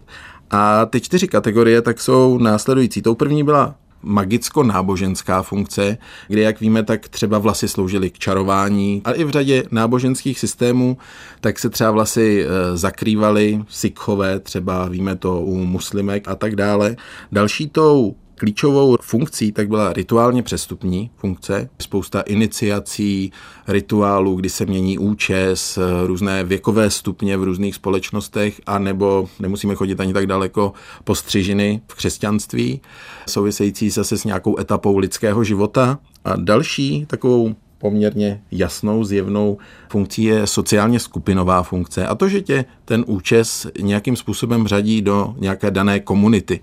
A 0.51 0.85
ty 0.85 1.01
čtyři 1.01 1.27
kategorie 1.27 1.81
tak 1.81 2.01
jsou 2.01 2.37
následující. 2.37 3.01
Tou 3.01 3.15
první 3.15 3.43
byla 3.43 3.75
magicko-náboženská 4.05 5.41
funkce, 5.41 5.97
kde, 6.27 6.41
jak 6.41 6.59
víme, 6.59 6.83
tak 6.83 7.09
třeba 7.09 7.37
vlasy 7.37 7.67
sloužily 7.67 8.09
k 8.09 8.19
čarování, 8.19 9.01
ale 9.05 9.15
i 9.15 9.23
v 9.23 9.29
řadě 9.29 9.63
náboženských 9.71 10.39
systémů, 10.39 10.97
tak 11.41 11.59
se 11.59 11.69
třeba 11.69 11.91
vlasy 11.91 12.45
e, 12.45 12.77
zakrývaly, 12.77 13.63
sikhové, 13.69 14.39
třeba 14.39 14.85
víme 14.85 15.15
to 15.15 15.41
u 15.41 15.65
muslimek 15.65 16.27
a 16.27 16.35
tak 16.35 16.55
dále. 16.55 16.95
Další 17.31 17.69
tou 17.69 18.15
Klíčovou 18.35 18.97
funkcí 19.01 19.51
tak 19.51 19.67
byla 19.67 19.93
rituálně 19.93 20.43
přestupní 20.43 21.11
funkce, 21.15 21.69
spousta 21.81 22.21
iniciací, 22.21 23.31
rituálů, 23.67 24.35
kdy 24.35 24.49
se 24.49 24.65
mění 24.65 24.97
účes, 24.97 25.79
různé 26.05 26.43
věkové 26.43 26.89
stupně 26.89 27.37
v 27.37 27.43
různých 27.43 27.75
společnostech, 27.75 28.61
a 28.65 28.79
nebo 28.79 29.29
nemusíme 29.39 29.75
chodit 29.75 29.99
ani 29.99 30.13
tak 30.13 30.27
daleko 30.27 30.73
postřižiny 31.03 31.81
v 31.87 31.95
křesťanství, 31.95 32.81
související 33.29 33.89
zase 33.89 34.17
s 34.17 34.23
nějakou 34.23 34.59
etapou 34.59 34.97
lidského 34.97 35.43
života. 35.43 35.99
A 36.25 36.35
další 36.35 37.05
takovou 37.05 37.55
poměrně 37.77 38.41
jasnou, 38.51 39.03
zjevnou 39.03 39.57
funkcí 39.89 40.23
je 40.23 40.47
sociálně 40.47 40.99
skupinová 40.99 41.63
funkce. 41.63 42.07
A 42.07 42.15
to, 42.15 42.29
že 42.29 42.41
tě 42.41 42.65
ten 42.85 43.03
účes 43.07 43.67
nějakým 43.81 44.15
způsobem 44.15 44.67
řadí 44.67 45.01
do 45.01 45.35
nějaké 45.37 45.71
dané 45.71 45.99
komunity. 45.99 46.59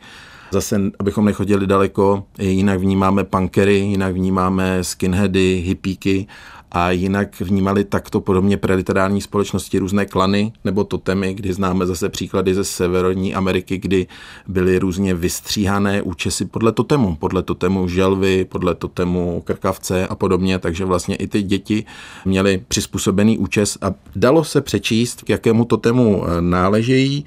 Zase, 0.52 0.80
abychom 0.98 1.24
nechodili 1.24 1.66
daleko, 1.66 2.24
jinak 2.38 2.80
vnímáme 2.80 3.24
punkery, 3.24 3.76
jinak 3.76 4.14
vnímáme 4.14 4.84
skinheady, 4.84 5.62
hippíky 5.66 6.26
a 6.72 6.90
jinak 6.90 7.40
vnímali 7.40 7.84
takto 7.84 8.20
podobně 8.20 8.56
preliterární 8.56 9.20
společnosti 9.20 9.78
různé 9.78 10.06
klany 10.06 10.52
nebo 10.64 10.84
totemy, 10.84 11.34
kdy 11.34 11.52
známe 11.52 11.86
zase 11.86 12.08
příklady 12.08 12.54
ze 12.54 12.64
severní 12.64 13.34
Ameriky, 13.34 13.78
kdy 13.78 14.06
byly 14.48 14.78
různě 14.78 15.14
vystříhané 15.14 16.02
účesy 16.02 16.44
podle 16.44 16.72
totemu, 16.72 17.16
podle 17.16 17.42
totemu 17.42 17.88
želvy, 17.88 18.44
podle 18.44 18.74
totemu 18.74 19.42
krkavce 19.44 20.06
a 20.06 20.14
podobně, 20.14 20.58
takže 20.58 20.84
vlastně 20.84 21.16
i 21.16 21.26
ty 21.26 21.42
děti 21.42 21.84
měly 22.24 22.64
přizpůsobený 22.68 23.38
účes 23.38 23.78
a 23.82 23.94
dalo 24.16 24.44
se 24.44 24.60
přečíst, 24.60 25.22
k 25.22 25.28
jakému 25.28 25.64
totemu 25.64 26.24
náležejí 26.40 27.24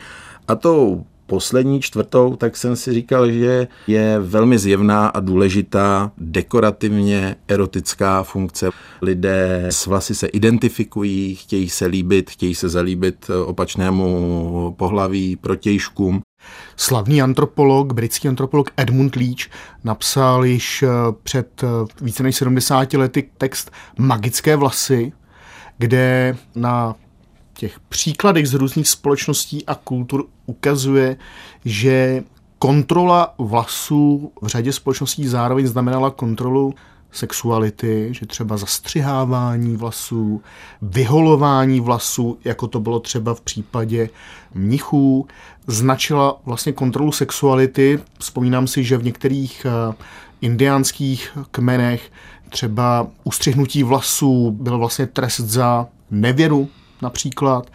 a 0.48 0.56
to 0.56 1.04
poslední 1.28 1.82
čtvrtou, 1.82 2.36
tak 2.36 2.58
jsem 2.58 2.76
si 2.76 2.94
říkal, 2.94 3.32
že 3.32 3.68
je 3.88 4.20
velmi 4.20 4.60
zjevná 4.60 5.08
a 5.08 5.20
důležitá 5.20 6.12
dekorativně 6.18 7.36
erotická 7.48 8.24
funkce. 8.24 8.70
Lidé 9.02 9.66
s 9.70 9.86
vlasy 9.86 10.16
se 10.16 10.28
identifikují, 10.28 11.36
chtějí 11.36 11.70
se 11.70 11.86
líbit, 11.86 12.30
chtějí 12.30 12.56
se 12.56 12.70
zalíbit 12.70 13.30
opačnému 13.46 14.76
pohlaví, 14.78 15.36
protějškům. 15.36 16.22
Slavný 16.76 17.22
antropolog, 17.22 17.94
britský 17.94 18.28
antropolog 18.28 18.72
Edmund 18.78 19.16
Leach 19.16 19.50
napsal 19.84 20.46
již 20.46 20.84
eh, 20.84 20.90
před 21.24 21.64
eh, 21.64 21.68
více 22.02 22.24
než 22.24 22.36
70 22.36 22.94
lety 22.94 23.30
text 23.38 23.72
Magické 23.98 24.56
vlasy, 24.56 25.12
kde 25.78 26.38
na 26.56 26.96
těch 27.58 27.80
příkladech 27.80 28.48
z 28.48 28.54
různých 28.54 28.88
společností 28.88 29.66
a 29.66 29.76
kultur 29.76 30.26
ukazuje, 30.46 31.18
že 31.66 32.24
kontrola 32.60 33.34
vlasů 33.38 34.32
v 34.42 34.48
řadě 34.48 34.74
společností 34.74 35.28
zároveň 35.28 35.68
znamenala 35.68 36.12
kontrolu 36.12 36.74
sexuality, 37.12 38.10
že 38.12 38.26
třeba 38.26 38.58
zastřihávání 38.58 39.78
vlasů, 39.78 40.42
vyholování 40.82 41.80
vlasů, 41.80 42.38
jako 42.44 42.68
to 42.68 42.80
bylo 42.80 43.00
třeba 43.00 43.34
v 43.34 43.42
případě 43.42 44.10
mnichů, 44.54 45.28
značila 45.68 46.42
vlastně 46.46 46.74
kontrolu 46.74 47.12
sexuality. 47.12 48.00
Vzpomínám 48.20 48.68
si, 48.68 48.84
že 48.84 48.98
v 48.98 49.04
některých 49.04 49.66
eh, 49.66 49.96
indiánských 50.42 51.38
kmenech 51.52 52.12
třeba 52.50 53.08
ustřihnutí 53.24 53.84
vlasů 53.84 54.52
byl 54.52 54.78
vlastně 54.78 55.08
trest 55.08 55.40
za 55.40 55.88
nevěru 56.12 56.70
například, 57.02 57.72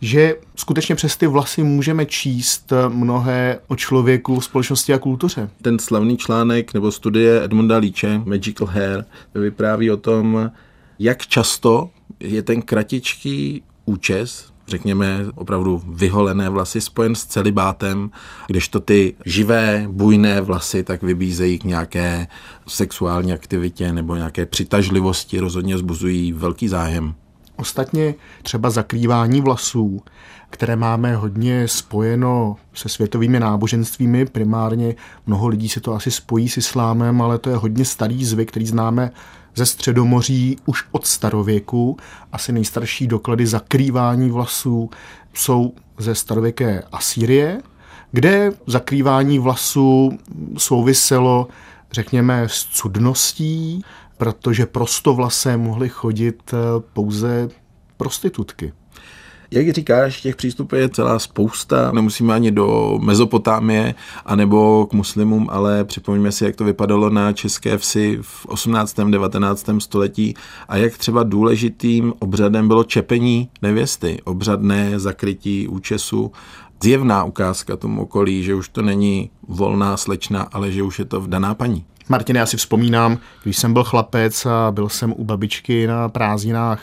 že 0.00 0.34
skutečně 0.56 0.94
přes 0.94 1.16
ty 1.16 1.26
vlasy 1.26 1.62
můžeme 1.62 2.06
číst 2.06 2.72
mnohé 2.88 3.58
o 3.68 3.76
člověku, 3.76 4.40
společnosti 4.40 4.94
a 4.94 4.98
kultuře. 4.98 5.50
Ten 5.62 5.78
slavný 5.78 6.16
článek 6.16 6.74
nebo 6.74 6.92
studie 6.92 7.44
Edmunda 7.44 7.76
Líče, 7.76 8.22
Magical 8.24 8.66
Hair, 8.66 9.04
vypráví 9.34 9.90
o 9.90 9.96
tom, 9.96 10.50
jak 10.98 11.26
často 11.26 11.90
je 12.20 12.42
ten 12.42 12.62
kratičký 12.62 13.62
účes, 13.84 14.52
řekněme 14.68 15.26
opravdu 15.34 15.82
vyholené 15.88 16.48
vlasy 16.48 16.80
spojen 16.80 17.14
s 17.14 17.24
celibátem, 17.24 18.10
kdežto 18.46 18.80
ty 18.80 19.14
živé, 19.24 19.86
bujné 19.90 20.40
vlasy 20.40 20.84
tak 20.84 21.02
vybízejí 21.02 21.58
k 21.58 21.64
nějaké 21.64 22.26
sexuální 22.68 23.32
aktivitě 23.32 23.92
nebo 23.92 24.16
nějaké 24.16 24.46
přitažlivosti, 24.46 25.40
rozhodně 25.40 25.78
zbuzují 25.78 26.32
velký 26.32 26.68
zájem. 26.68 27.14
Ostatně 27.56 28.14
třeba 28.42 28.70
zakrývání 28.70 29.40
vlasů, 29.40 30.02
které 30.50 30.76
máme 30.76 31.16
hodně 31.16 31.68
spojeno 31.68 32.56
se 32.74 32.88
světovými 32.88 33.40
náboženstvími, 33.40 34.26
primárně 34.26 34.94
mnoho 35.26 35.48
lidí 35.48 35.68
si 35.68 35.80
to 35.80 35.94
asi 35.94 36.10
spojí 36.10 36.48
s 36.48 36.56
islámem, 36.56 37.22
ale 37.22 37.38
to 37.38 37.50
je 37.50 37.56
hodně 37.56 37.84
starý 37.84 38.24
zvyk, 38.24 38.50
který 38.50 38.66
známe 38.66 39.10
ze 39.54 39.66
středomoří 39.66 40.56
už 40.66 40.84
od 40.90 41.06
starověku. 41.06 41.96
Asi 42.32 42.52
nejstarší 42.52 43.06
doklady 43.06 43.46
zakrývání 43.46 44.30
vlasů 44.30 44.90
jsou 45.34 45.72
ze 45.98 46.14
starověké 46.14 46.82
Asýrie, 46.92 47.62
kde 48.12 48.52
zakrývání 48.66 49.38
vlasů 49.38 50.18
souviselo, 50.58 51.48
řekněme, 51.92 52.42
s 52.46 52.64
cudností, 52.64 53.84
protože 54.22 54.66
prostovlasé 54.66 55.56
mohly 55.56 55.88
chodit 55.88 56.54
eh, 56.54 56.56
pouze 56.92 57.48
prostitutky. 57.96 58.72
Jak 59.50 59.72
říkáš, 59.72 60.20
těch 60.20 60.36
přístupů 60.36 60.76
je 60.76 60.88
celá 60.88 61.18
spousta. 61.18 61.92
Nemusíme 61.92 62.34
ani 62.34 62.50
do 62.50 62.98
Mezopotámie, 63.02 63.94
anebo 64.24 64.86
k 64.86 64.92
muslimům, 64.92 65.48
ale 65.50 65.84
připomeňme 65.84 66.32
si, 66.32 66.44
jak 66.44 66.56
to 66.56 66.64
vypadalo 66.64 67.10
na 67.10 67.32
české 67.32 67.78
vsi 67.78 68.18
v 68.22 68.46
18. 68.46 68.96
19. 69.10 69.66
století 69.78 70.34
a 70.68 70.76
jak 70.76 70.98
třeba 70.98 71.22
důležitým 71.22 72.14
obřadem 72.18 72.68
bylo 72.68 72.84
čepení 72.84 73.48
nevěsty, 73.62 74.18
obřadné 74.24 75.00
zakrytí 75.00 75.68
účesu 75.68 76.32
zjevná 76.82 77.24
ukázka 77.24 77.76
tomu 77.76 78.02
okolí, 78.02 78.42
že 78.42 78.54
už 78.54 78.68
to 78.68 78.82
není 78.82 79.30
volná 79.48 79.96
slečna, 79.96 80.42
ale 80.52 80.72
že 80.72 80.82
už 80.82 80.98
je 80.98 81.04
to 81.04 81.20
vdaná 81.20 81.54
paní. 81.54 81.84
Martin, 82.08 82.36
já 82.36 82.46
si 82.46 82.56
vzpomínám, 82.56 83.18
když 83.42 83.56
jsem 83.56 83.72
byl 83.72 83.84
chlapec 83.84 84.46
a 84.46 84.70
byl 84.70 84.88
jsem 84.88 85.14
u 85.16 85.24
babičky 85.24 85.86
na 85.86 86.08
prázdninách 86.08 86.82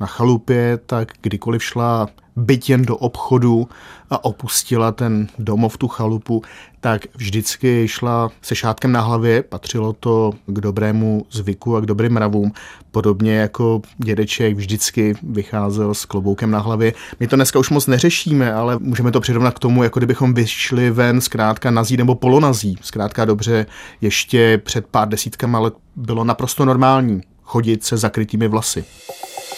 na 0.00 0.06
chalupě, 0.06 0.78
tak 0.86 1.08
kdykoliv 1.20 1.62
šla 1.62 2.08
byť 2.36 2.70
jen 2.70 2.82
do 2.82 2.96
obchodu 2.96 3.68
a 4.10 4.24
opustila 4.24 4.92
ten 4.92 5.28
domov, 5.38 5.76
tu 5.76 5.88
chalupu, 5.88 6.42
tak 6.80 7.06
vždycky 7.14 7.88
šla 7.88 8.30
se 8.42 8.54
šátkem 8.54 8.92
na 8.92 9.00
hlavě, 9.00 9.42
patřilo 9.42 9.92
to 9.92 10.32
k 10.46 10.60
dobrému 10.60 11.26
zvyku 11.30 11.76
a 11.76 11.80
k 11.80 11.86
dobrým 11.86 12.12
mravům, 12.12 12.52
podobně 12.90 13.36
jako 13.36 13.82
dědeček 13.98 14.56
vždycky 14.56 15.14
vycházel 15.22 15.94
s 15.94 16.04
kloboukem 16.04 16.50
na 16.50 16.58
hlavě. 16.58 16.92
My 17.20 17.26
to 17.26 17.36
dneska 17.36 17.58
už 17.58 17.70
moc 17.70 17.86
neřešíme, 17.86 18.52
ale 18.52 18.78
můžeme 18.78 19.10
to 19.10 19.20
přirovnat 19.20 19.54
k 19.54 19.58
tomu, 19.58 19.82
jako 19.82 20.00
kdybychom 20.00 20.34
vyšli 20.34 20.90
ven 20.90 21.20
zkrátka 21.20 21.70
nazí 21.70 21.96
nebo 21.96 22.14
polonazí. 22.14 22.76
Zkrátka 22.82 23.24
dobře, 23.24 23.66
ještě 24.00 24.60
před 24.64 24.86
pár 24.86 25.08
desítkami 25.08 25.56
let 25.60 25.74
bylo 25.96 26.24
naprosto 26.24 26.64
normální 26.64 27.20
chodit 27.42 27.84
se 27.84 27.96
zakrytými 27.96 28.48
vlasy. 28.48 28.84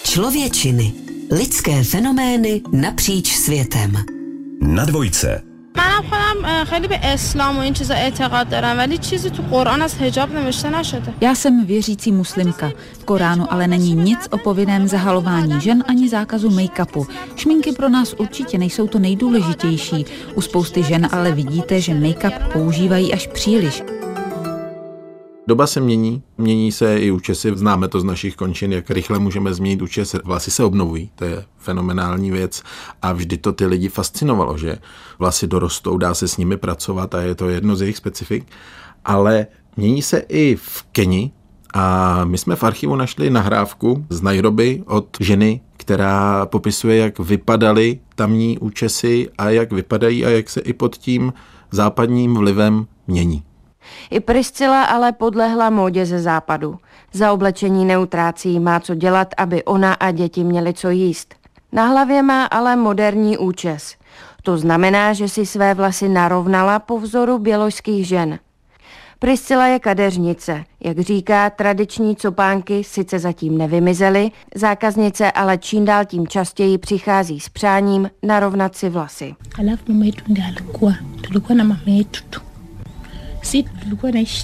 Člověčiny. 0.03 0.93
Lidské 1.31 1.83
fenomény 1.83 2.61
napříč 2.71 3.35
světem. 3.35 3.97
Na 4.61 4.85
dvojce. 4.85 5.43
منم 5.77 6.03
خودم 6.09 6.63
خیلی 6.65 6.87
به 6.87 6.99
اسلام 7.03 7.57
و 7.57 7.59
این 7.59 7.73
چیزا 7.73 7.93
اعتقاد 7.93 8.49
دارم 8.49 8.77
ولی 8.77 8.97
چیزی 8.97 9.29
تو 9.29 9.43
قرآن 9.51 9.81
از 9.81 9.95
حجاب 9.95 10.33
نوشته 10.33 10.69
نشده 10.69 11.13
Já 11.21 11.35
jsem 11.35 11.65
věřící 11.65 12.11
muslimka. 12.11 12.71
V 12.99 13.03
Koránu 13.05 13.53
ale 13.53 13.67
není 13.67 13.93
nic 13.95 14.27
o 14.31 14.37
povinném 14.37 14.87
zahalování 14.87 15.61
žen 15.61 15.83
ani 15.87 16.09
zákazu 16.09 16.49
make-upu. 16.49 17.07
Šminky 17.35 17.71
pro 17.71 17.89
nás 17.89 18.13
určitě 18.13 18.57
nejsou 18.57 18.87
to 18.87 18.99
nejdůležitější. 18.99 20.05
U 20.35 20.41
spousty 20.41 20.83
žen 20.83 21.09
ale 21.11 21.31
vidíte, 21.31 21.81
že 21.81 21.93
make-up 21.93 22.51
používají 22.53 23.13
až 23.13 23.27
příliš. 23.27 23.83
Doba 25.46 25.66
se 25.66 25.80
mění, 25.80 26.22
mění 26.38 26.72
se 26.72 26.98
i 26.98 27.10
účesy, 27.10 27.52
známe 27.54 27.88
to 27.88 28.00
z 28.00 28.04
našich 28.04 28.36
končin, 28.36 28.72
jak 28.72 28.90
rychle 28.90 29.18
můžeme 29.18 29.54
změnit 29.54 29.82
účes, 29.82 30.16
vlasy 30.24 30.50
se 30.50 30.64
obnovují, 30.64 31.10
to 31.14 31.24
je 31.24 31.44
fenomenální 31.56 32.30
věc. 32.30 32.62
A 33.02 33.12
vždy 33.12 33.36
to 33.36 33.52
ty 33.52 33.66
lidi 33.66 33.88
fascinovalo, 33.88 34.58
že 34.58 34.78
vlasy 35.18 35.46
dorostou, 35.46 35.96
dá 35.96 36.14
se 36.14 36.28
s 36.28 36.36
nimi 36.36 36.56
pracovat 36.56 37.14
a 37.14 37.20
je 37.20 37.34
to 37.34 37.48
jedno 37.48 37.76
z 37.76 37.80
jejich 37.80 37.96
specifik, 37.96 38.46
ale 39.04 39.46
mění 39.76 40.02
se 40.02 40.18
i 40.18 40.56
v 40.56 40.82
Keni 40.92 41.32
a 41.74 42.24
my 42.24 42.38
jsme 42.38 42.56
v 42.56 42.64
archivu 42.64 42.96
našli 42.96 43.30
nahrávku 43.30 44.06
z 44.08 44.22
Nairobi 44.22 44.82
od 44.86 45.16
ženy, 45.20 45.60
která 45.76 46.46
popisuje, 46.46 46.96
jak 46.96 47.18
vypadaly 47.18 48.00
tamní 48.14 48.58
účesy 48.58 49.28
a 49.38 49.50
jak 49.50 49.72
vypadají 49.72 50.26
a 50.26 50.30
jak 50.30 50.50
se 50.50 50.60
i 50.60 50.72
pod 50.72 50.96
tím 50.96 51.32
západním 51.70 52.34
vlivem 52.34 52.86
mění. 53.06 53.42
I 54.10 54.20
Priscila 54.20 54.84
ale 54.84 55.12
podlehla 55.12 55.70
módě 55.70 56.06
ze 56.06 56.18
západu. 56.18 56.78
Za 57.12 57.32
oblečení 57.32 57.84
neutrácí 57.84 58.60
má 58.60 58.80
co 58.80 58.94
dělat, 58.94 59.28
aby 59.36 59.64
ona 59.64 59.94
a 59.94 60.10
děti 60.10 60.44
měli 60.44 60.74
co 60.74 60.90
jíst. 60.90 61.34
Na 61.72 61.86
hlavě 61.86 62.22
má 62.22 62.44
ale 62.44 62.76
moderní 62.76 63.38
účes. 63.38 63.94
To 64.42 64.58
znamená, 64.58 65.12
že 65.12 65.28
si 65.28 65.46
své 65.46 65.74
vlasy 65.74 66.08
narovnala 66.08 66.78
po 66.78 66.98
vzoru 66.98 67.38
běložských 67.38 68.08
žen. 68.08 68.38
Priscila 69.18 69.66
je 69.66 69.78
kadeřnice. 69.78 70.64
Jak 70.80 70.98
říká, 71.00 71.50
tradiční 71.50 72.16
copánky 72.16 72.84
sice 72.84 73.18
zatím 73.18 73.58
nevymizely, 73.58 74.30
zákaznice 74.54 75.32
ale 75.32 75.58
čím 75.58 75.84
dál 75.84 76.04
tím 76.04 76.28
častěji 76.28 76.78
přichází 76.78 77.40
s 77.40 77.48
přáním 77.48 78.10
narovnat 78.22 78.76
si 78.76 78.88
vlasy. 78.88 79.34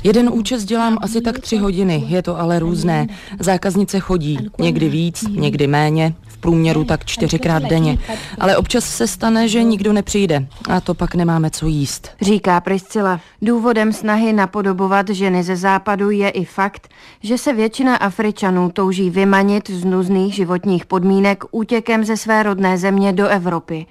Jeden 0.05 0.31
účes 0.33 0.65
dělám 0.65 0.99
asi 1.01 1.21
tak 1.21 1.39
tři 1.39 1.57
hodiny, 1.57 2.05
je 2.07 2.23
to 2.23 2.41
ale 2.41 2.59
různé. 2.59 3.07
Zákaznice 3.41 4.01
chodí, 4.01 4.39
někdy 4.59 4.89
víc, 4.89 5.25
někdy 5.31 5.67
méně, 5.67 6.15
v 6.27 6.39
průměru 6.39 6.85
tak 6.85 7.05
čtyřikrát 7.05 7.63
denně. 7.63 7.99
Ale 8.39 8.57
občas 8.57 8.85
se 8.85 9.07
stane, 9.07 9.49
že 9.49 9.63
nikdo 9.63 9.93
nepřijde 9.93 10.47
a 10.69 10.81
to 10.81 10.95
pak 10.95 11.15
nemáme 11.15 11.51
co 11.51 11.67
jíst. 11.67 12.11
Říká 12.21 12.61
Priscila. 12.61 13.21
Důvodem 13.43 13.93
snahy 13.93 14.33
napodobovat 14.33 15.09
ženy 15.09 15.43
ze 15.43 15.57
západu 15.57 16.11
je 16.11 16.29
i 16.31 16.45
fakt, 16.45 16.89
že 17.23 17.39
se 17.39 17.53
většina 17.53 17.97
Afričanů 17.97 18.71
touží 18.71 19.11
vymanit 19.11 19.71
z 19.71 19.85
nuzných 19.85 20.35
životních 20.35 20.87
podmínek 20.87 21.45
útěkem 21.51 22.05
ze 22.05 22.17
své 22.17 22.43
rodné 22.43 22.79
země 22.79 23.13
do 23.13 23.27
Evropy. 23.29 23.87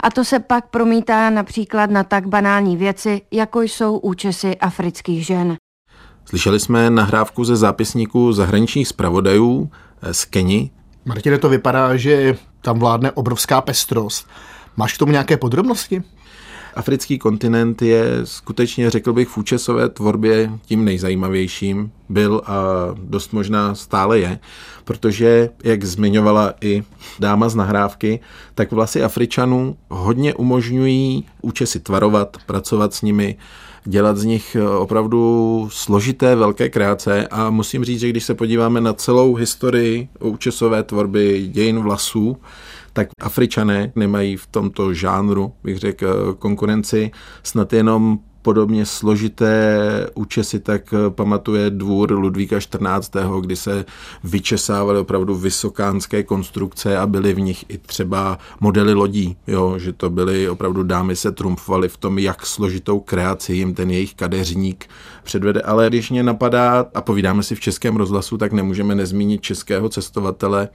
A 0.00 0.10
to 0.10 0.24
se 0.24 0.38
pak 0.38 0.68
promítá 0.68 1.30
například 1.30 1.90
na 1.90 2.04
tak 2.04 2.26
banální 2.26 2.76
věci, 2.76 3.22
jako 3.30 3.62
jsou 3.62 3.98
účesy 3.98 4.56
afrických 4.56 5.26
žen. 5.26 5.56
Slyšeli 6.24 6.60
jsme 6.60 6.90
nahrávku 6.90 7.44
ze 7.44 7.56
zápisníků 7.56 8.32
zahraničních 8.32 8.88
zpravodajů 8.88 9.70
z 10.12 10.24
Keni. 10.24 10.70
Martine, 11.04 11.38
to 11.38 11.48
vypadá, 11.48 11.96
že 11.96 12.36
tam 12.60 12.78
vládne 12.78 13.12
obrovská 13.12 13.60
pestrost. 13.60 14.28
Máš 14.76 14.94
k 14.94 14.98
tomu 14.98 15.12
nějaké 15.12 15.36
podrobnosti? 15.36 16.02
Africký 16.76 17.18
kontinent 17.18 17.82
je 17.82 18.04
skutečně, 18.24 18.90
řekl 18.90 19.12
bych, 19.12 19.28
v 19.28 19.38
účesové 19.38 19.88
tvorbě 19.88 20.50
tím 20.66 20.84
nejzajímavějším. 20.84 21.90
Byl 22.08 22.42
a 22.46 22.62
dost 22.98 23.32
možná 23.32 23.74
stále 23.74 24.18
je, 24.18 24.38
protože, 24.84 25.50
jak 25.64 25.84
zmiňovala 25.84 26.54
i 26.60 26.82
dáma 27.18 27.48
z 27.48 27.54
nahrávky, 27.54 28.20
tak 28.54 28.72
vlasy 28.72 29.02
Afričanů 29.02 29.76
hodně 29.88 30.34
umožňují 30.34 31.26
účesy 31.42 31.80
tvarovat, 31.80 32.36
pracovat 32.46 32.94
s 32.94 33.02
nimi, 33.02 33.36
dělat 33.84 34.16
z 34.16 34.24
nich 34.24 34.56
opravdu 34.78 35.68
složité 35.72 36.36
velké 36.36 36.68
kreace 36.68 37.28
a 37.30 37.50
musím 37.50 37.84
říct, 37.84 38.00
že 38.00 38.08
když 38.08 38.24
se 38.24 38.34
podíváme 38.34 38.80
na 38.80 38.92
celou 38.92 39.34
historii 39.34 40.08
účesové 40.20 40.82
tvorby 40.82 41.48
dějin 41.52 41.78
vlasů, 41.78 42.36
tak 42.94 43.08
Afričané 43.20 43.92
nemají 43.96 44.36
v 44.36 44.46
tomto 44.46 44.94
žánru, 44.94 45.52
bych 45.64 45.78
řekl, 45.78 46.34
konkurenci. 46.38 47.10
Snad 47.42 47.72
jenom 47.72 48.18
podobně 48.42 48.86
složité 48.86 49.80
účesy, 50.14 50.60
tak 50.60 50.94
pamatuje 51.08 51.70
dvůr 51.70 52.12
Ludvíka 52.12 52.60
14., 52.60 53.12
kdy 53.40 53.56
se 53.56 53.84
vyčesávaly 54.24 54.98
opravdu 54.98 55.34
vysokánské 55.34 56.22
konstrukce 56.22 56.98
a 56.98 57.06
byly 57.06 57.32
v 57.32 57.40
nich 57.40 57.64
i 57.68 57.78
třeba 57.78 58.38
modely 58.60 58.94
lodí, 58.94 59.36
jo, 59.46 59.78
že 59.78 59.92
to 59.92 60.10
byly 60.10 60.48
opravdu 60.48 60.82
dámy 60.82 61.16
se 61.16 61.32
trumfovaly 61.32 61.88
v 61.88 61.96
tom, 61.96 62.18
jak 62.18 62.46
složitou 62.46 63.00
kreaci 63.00 63.54
jim 63.54 63.74
ten 63.74 63.90
jejich 63.90 64.14
kadeřník 64.14 64.86
předvede. 65.22 65.62
Ale 65.62 65.88
když 65.88 66.10
mě 66.10 66.22
napadá, 66.22 66.86
a 66.94 67.00
povídáme 67.00 67.42
si 67.42 67.54
v 67.54 67.60
českém 67.60 67.96
rozhlasu, 67.96 68.38
tak 68.38 68.52
nemůžeme 68.52 68.94
nezmínit 68.94 69.42
českého 69.42 69.88
cestovatele 69.88 70.68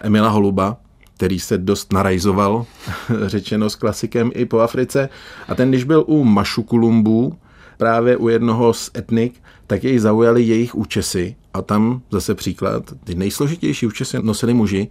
Emila 0.00 0.28
Holuba, 0.28 0.76
který 1.16 1.40
se 1.40 1.58
dost 1.58 1.92
narajzoval, 1.92 2.66
řečeno 3.26 3.70
s 3.70 3.74
klasikem 3.74 4.30
i 4.34 4.44
po 4.44 4.58
Africe. 4.58 5.08
A 5.48 5.54
ten, 5.54 5.68
když 5.68 5.84
byl 5.84 6.04
u 6.06 6.24
Mašukulumbu, 6.24 7.38
právě 7.76 8.16
u 8.16 8.28
jednoho 8.28 8.72
z 8.72 8.90
etnik, 8.96 9.42
tak 9.66 9.84
jej 9.84 9.98
zaujali 9.98 10.42
jejich 10.42 10.74
účesy 10.74 11.36
a 11.54 11.62
tam 11.62 12.02
zase 12.10 12.34
příklad, 12.34 12.82
ty 13.04 13.14
nejsložitější 13.14 13.86
účesy 13.86 14.16
nosili 14.22 14.54
muži 14.54 14.88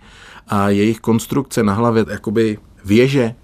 a 0.48 0.70
jejich 0.70 1.00
konstrukce 1.00 1.64
na 1.64 1.74
hlavě, 1.74 2.06
jakoby 2.10 2.58
věže, 2.86 3.36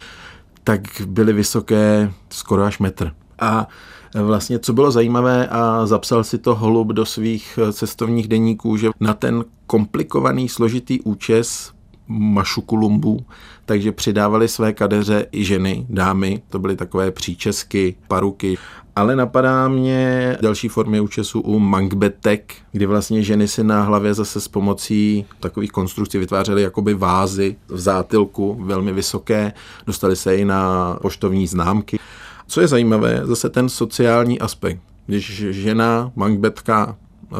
tak 0.64 0.82
byly 1.06 1.34
vysoké 1.34 2.12
skoro 2.30 2.64
až 2.64 2.80
metr. 2.80 3.12
A 3.40 3.68
vlastně, 4.16 4.60
co 4.60 4.74
bylo 4.74 4.92
zajímavé 4.92 5.48
a 5.48 5.86
zapsal 5.86 6.24
si 6.24 6.38
to 6.38 6.56
Holub 6.56 6.88
do 6.88 7.06
svých 7.06 7.60
cestovních 7.72 8.28
deníků, 8.28 8.78
že 8.78 8.90
na 9.00 9.14
ten 9.14 9.46
komplikovaný, 9.68 10.50
složitý 10.50 11.02
účes 11.02 11.72
mašukulumbu, 12.20 13.26
takže 13.66 13.92
přidávali 13.92 14.48
své 14.48 14.74
kadeře 14.74 15.26
i 15.32 15.44
ženy, 15.44 15.86
dámy, 15.90 16.42
to 16.50 16.60
byly 16.60 16.76
takové 16.76 17.12
příčesky, 17.12 17.96
paruky. 18.08 18.58
Ale 18.96 19.16
napadá 19.16 19.68
mě 19.68 20.38
další 20.42 20.68
formy 20.68 21.00
účesu 21.00 21.42
u 21.42 21.60
mangbetek, 21.60 22.54
kdy 22.72 22.86
vlastně 22.86 23.24
ženy 23.24 23.48
si 23.48 23.64
na 23.64 23.84
hlavě 23.84 24.14
zase 24.14 24.42
s 24.42 24.48
pomocí 24.48 25.26
takových 25.40 25.72
konstrukcí 25.72 26.18
vytvářely 26.18 26.62
jakoby 26.62 26.94
vázy 26.94 27.56
v 27.68 27.80
zátilku, 27.80 28.58
velmi 28.62 28.94
vysoké, 28.94 29.54
dostali 29.88 30.16
se 30.16 30.36
i 30.36 30.46
na 30.46 30.94
poštovní 31.02 31.48
známky. 31.48 32.00
Co 32.48 32.62
je 32.62 32.68
zajímavé, 32.68 33.22
zase 33.24 33.50
ten 33.50 33.70
sociální 33.70 34.40
aspekt. 34.40 34.82
Když 35.06 35.46
žena 35.50 36.12
mangbetka 36.16 36.98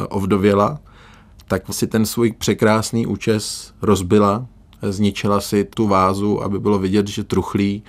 ovdověla, 0.08 0.80
tak 1.48 1.62
si 1.70 1.86
ten 1.86 2.06
svůj 2.06 2.32
překrásný 2.32 3.06
účes 3.06 3.72
rozbila, 3.82 4.46
zničila 4.82 5.40
si 5.40 5.64
tu 5.64 5.88
vázu, 5.88 6.42
aby 6.42 6.58
bylo 6.58 6.78
vidět, 6.78 7.08
že 7.08 7.24
truchlí, 7.24 7.82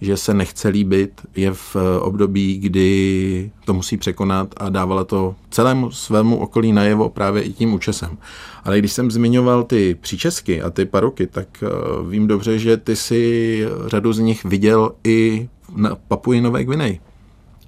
že 0.00 0.16
se 0.16 0.34
nechce 0.34 0.68
líbit, 0.68 1.20
je 1.36 1.52
v 1.52 1.76
období, 2.00 2.58
kdy 2.58 3.50
to 3.64 3.74
musí 3.74 3.96
překonat 3.96 4.54
a 4.56 4.68
dávala 4.68 5.04
to 5.04 5.34
celému 5.50 5.90
svému 5.90 6.38
okolí 6.38 6.72
najevo 6.72 7.08
právě 7.08 7.42
i 7.42 7.52
tím 7.52 7.74
účesem. 7.74 8.18
Ale 8.64 8.78
když 8.78 8.92
jsem 8.92 9.10
zmiňoval 9.10 9.64
ty 9.64 9.94
příčesky 10.00 10.62
a 10.62 10.70
ty 10.70 10.84
paroky, 10.84 11.26
tak 11.26 11.48
eh, 11.62 11.66
vím 12.08 12.26
dobře, 12.26 12.58
že 12.58 12.76
ty 12.76 12.96
si 12.96 13.64
řadu 13.86 14.12
z 14.12 14.18
nich 14.18 14.44
viděl 14.44 14.92
i 15.04 15.48
na 15.76 15.96
Papuji 16.08 16.40
Nové 16.40 16.64
Gvineji. 16.64 17.00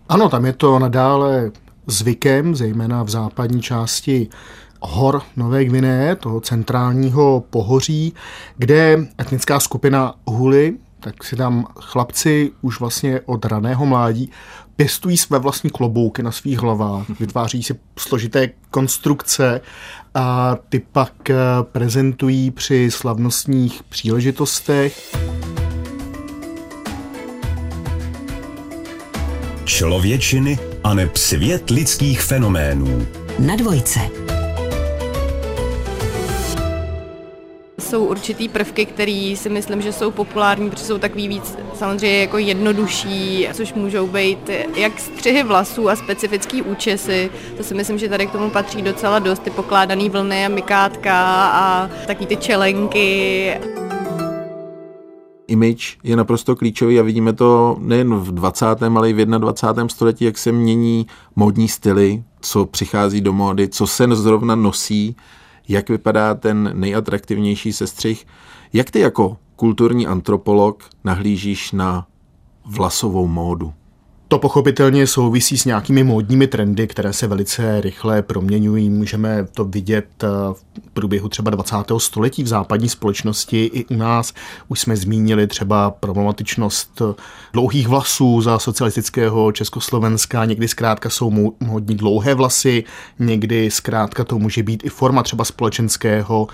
Ano, 0.08 0.28
tam 0.28 0.46
je 0.46 0.52
to 0.52 0.78
nadále 0.78 1.52
zvykem, 1.86 2.56
zejména 2.56 3.02
v 3.02 3.08
západní 3.08 3.62
části 3.62 4.28
hor 4.80 5.22
Nové 5.36 5.64
Gvineje, 5.64 6.16
toho 6.16 6.40
centrálního 6.40 7.44
pohoří, 7.50 8.14
kde 8.56 9.08
etnická 9.20 9.60
skupina 9.60 10.14
Huli, 10.26 10.74
tak 11.00 11.24
si 11.24 11.36
tam 11.36 11.66
chlapci 11.80 12.50
už 12.62 12.80
vlastně 12.80 13.20
od 13.26 13.44
raného 13.44 13.86
mládí 13.86 14.30
pěstují 14.80 15.16
své 15.16 15.38
vlastní 15.38 15.70
klobouky 15.70 16.22
na 16.22 16.32
svých 16.32 16.58
hlavách, 16.58 17.20
vytváří 17.20 17.62
si 17.62 17.74
složité 17.98 18.50
konstrukce 18.70 19.60
a 20.14 20.56
ty 20.68 20.82
pak 20.92 21.30
eh, 21.30 21.34
prezentují 21.62 22.50
při 22.50 22.90
slavnostních 22.90 23.82
příležitostech. 23.82 25.16
Člověčiny 29.64 30.58
a 30.84 30.94
neb 30.94 31.16
svět 31.16 31.70
lidských 31.70 32.22
fenoménů. 32.22 33.06
Na 33.38 33.56
dvojce. 33.56 34.29
Jsou 37.90 38.04
určitý 38.04 38.48
prvky, 38.48 38.86
které 38.86 39.34
si 39.36 39.48
myslím, 39.48 39.82
že 39.82 39.92
jsou 39.92 40.10
populární, 40.10 40.70
protože 40.70 40.84
jsou 40.84 40.98
takový 40.98 41.28
víc 41.28 41.58
samozřejmě 41.74 42.20
jako 42.20 42.38
jednodušší, 42.38 43.48
což 43.52 43.74
můžou 43.74 44.06
být 44.06 44.50
jak 44.76 45.00
střihy 45.00 45.42
vlasů 45.42 45.88
a 45.88 45.96
specifický 45.96 46.62
účesy. 46.62 47.30
To 47.56 47.62
si 47.62 47.74
myslím, 47.74 47.98
že 47.98 48.08
tady 48.08 48.26
k 48.26 48.30
tomu 48.30 48.50
patří 48.50 48.82
docela 48.82 49.18
dost, 49.18 49.42
ty 49.42 49.50
pokládané 49.50 50.08
vlny 50.08 50.46
a 50.46 50.48
mykátka 50.48 51.46
a 51.46 51.90
taky 52.06 52.26
ty 52.26 52.36
čelenky. 52.36 53.54
image 55.46 55.98
je 56.04 56.16
naprosto 56.16 56.56
klíčový 56.56 57.00
a 57.00 57.02
vidíme 57.02 57.32
to 57.32 57.76
nejen 57.80 58.14
v 58.14 58.32
20., 58.32 58.66
ale 58.82 59.10
i 59.10 59.12
v 59.12 59.26
21. 59.26 59.88
století, 59.88 60.24
jak 60.24 60.38
se 60.38 60.52
mění 60.52 61.06
módní 61.36 61.68
styly, 61.68 62.22
co 62.40 62.66
přichází 62.66 63.20
do 63.20 63.32
módy, 63.32 63.68
co 63.68 63.86
se 63.86 64.06
zrovna 64.14 64.54
nosí, 64.54 65.16
jak 65.70 65.88
vypadá 65.88 66.34
ten 66.34 66.70
nejatraktivnější 66.74 67.72
sestřih. 67.72 68.26
Jak 68.72 68.90
ty 68.90 69.00
jako 69.00 69.36
kulturní 69.56 70.06
antropolog 70.06 70.90
nahlížíš 71.04 71.72
na 71.72 72.06
vlasovou 72.66 73.26
módu? 73.26 73.72
To 74.30 74.38
pochopitelně 74.38 75.06
souvisí 75.06 75.58
s 75.58 75.64
nějakými 75.64 76.04
módními 76.04 76.46
trendy, 76.46 76.86
které 76.86 77.12
se 77.12 77.26
velice 77.26 77.80
rychle 77.80 78.22
proměňují. 78.22 78.90
Můžeme 78.90 79.46
to 79.54 79.64
vidět 79.64 80.06
eh, 80.24 80.26
v 80.52 80.64
průběhu 80.92 81.28
třeba 81.28 81.50
20. 81.50 81.76
století 81.98 82.42
v 82.42 82.46
západní 82.46 82.88
společnosti. 82.88 83.70
I 83.74 83.84
u 83.84 83.96
nás 83.96 84.32
už 84.68 84.80
jsme 84.80 84.96
zmínili 84.96 85.46
třeba 85.46 85.90
problematičnost 85.90 87.02
eh, 87.02 87.14
dlouhých 87.52 87.88
vlasů 87.88 88.40
za 88.40 88.58
socialistického 88.58 89.52
Československa. 89.52 90.44
Někdy 90.44 90.68
zkrátka 90.68 91.10
jsou 91.10 91.54
módní 91.60 91.96
dlouhé 91.96 92.34
vlasy, 92.34 92.84
někdy 93.18 93.70
zkrátka 93.70 94.24
to 94.24 94.38
může 94.38 94.62
být 94.62 94.84
i 94.84 94.88
forma 94.88 95.22
třeba 95.22 95.44
společenského 95.44 96.48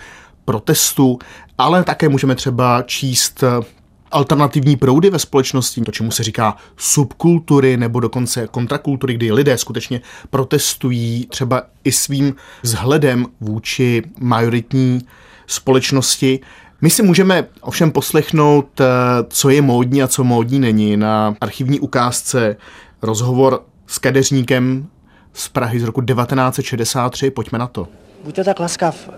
protestu, 0.45 1.19
ale 1.59 1.85
také 1.85 2.09
můžeme 2.09 2.35
třeba 2.35 2.83
číst 2.83 3.43
eh, 3.43 3.76
alternativní 4.11 4.77
proudy 4.77 5.11
ve 5.11 5.19
společnosti, 5.19 5.81
to, 5.81 5.93
čemu 5.93 6.11
se 6.11 6.23
říká 6.23 6.57
subkultury 6.77 7.77
nebo 7.77 8.01
dokonce 8.01 8.49
kontrakultury, 8.49 9.15
kdy 9.15 9.33
lidé 9.33 9.59
skutečně 9.59 10.01
protestují 10.31 11.27
třeba 11.27 11.63
i 11.85 11.93
svým 11.93 12.35
vzhledem 12.63 13.27
vůči 13.41 14.03
majoritní 14.21 15.01
společnosti. 15.47 16.41
My 16.81 16.91
si 16.91 17.03
můžeme 17.03 17.45
ovšem 17.61 17.91
poslechnout, 17.91 18.81
eh, 18.81 18.85
co 19.29 19.51
je 19.51 19.63
módní 19.63 20.03
a 20.03 20.09
co 20.09 20.25
módní 20.25 20.59
není. 20.59 20.97
Na 20.97 21.35
archivní 21.41 21.81
ukázce 21.81 22.57
rozhovor 23.03 23.63
s 23.87 23.99
kadeřníkem 23.99 24.89
z 25.33 25.49
Prahy 25.49 25.81
z 25.81 25.83
roku 25.83 26.01
1963. 26.01 27.31
Pojďme 27.31 27.59
na 27.59 27.67
to. 27.67 27.89
Buďte 28.25 28.45
tak 28.45 28.61
laskav, 28.61 29.11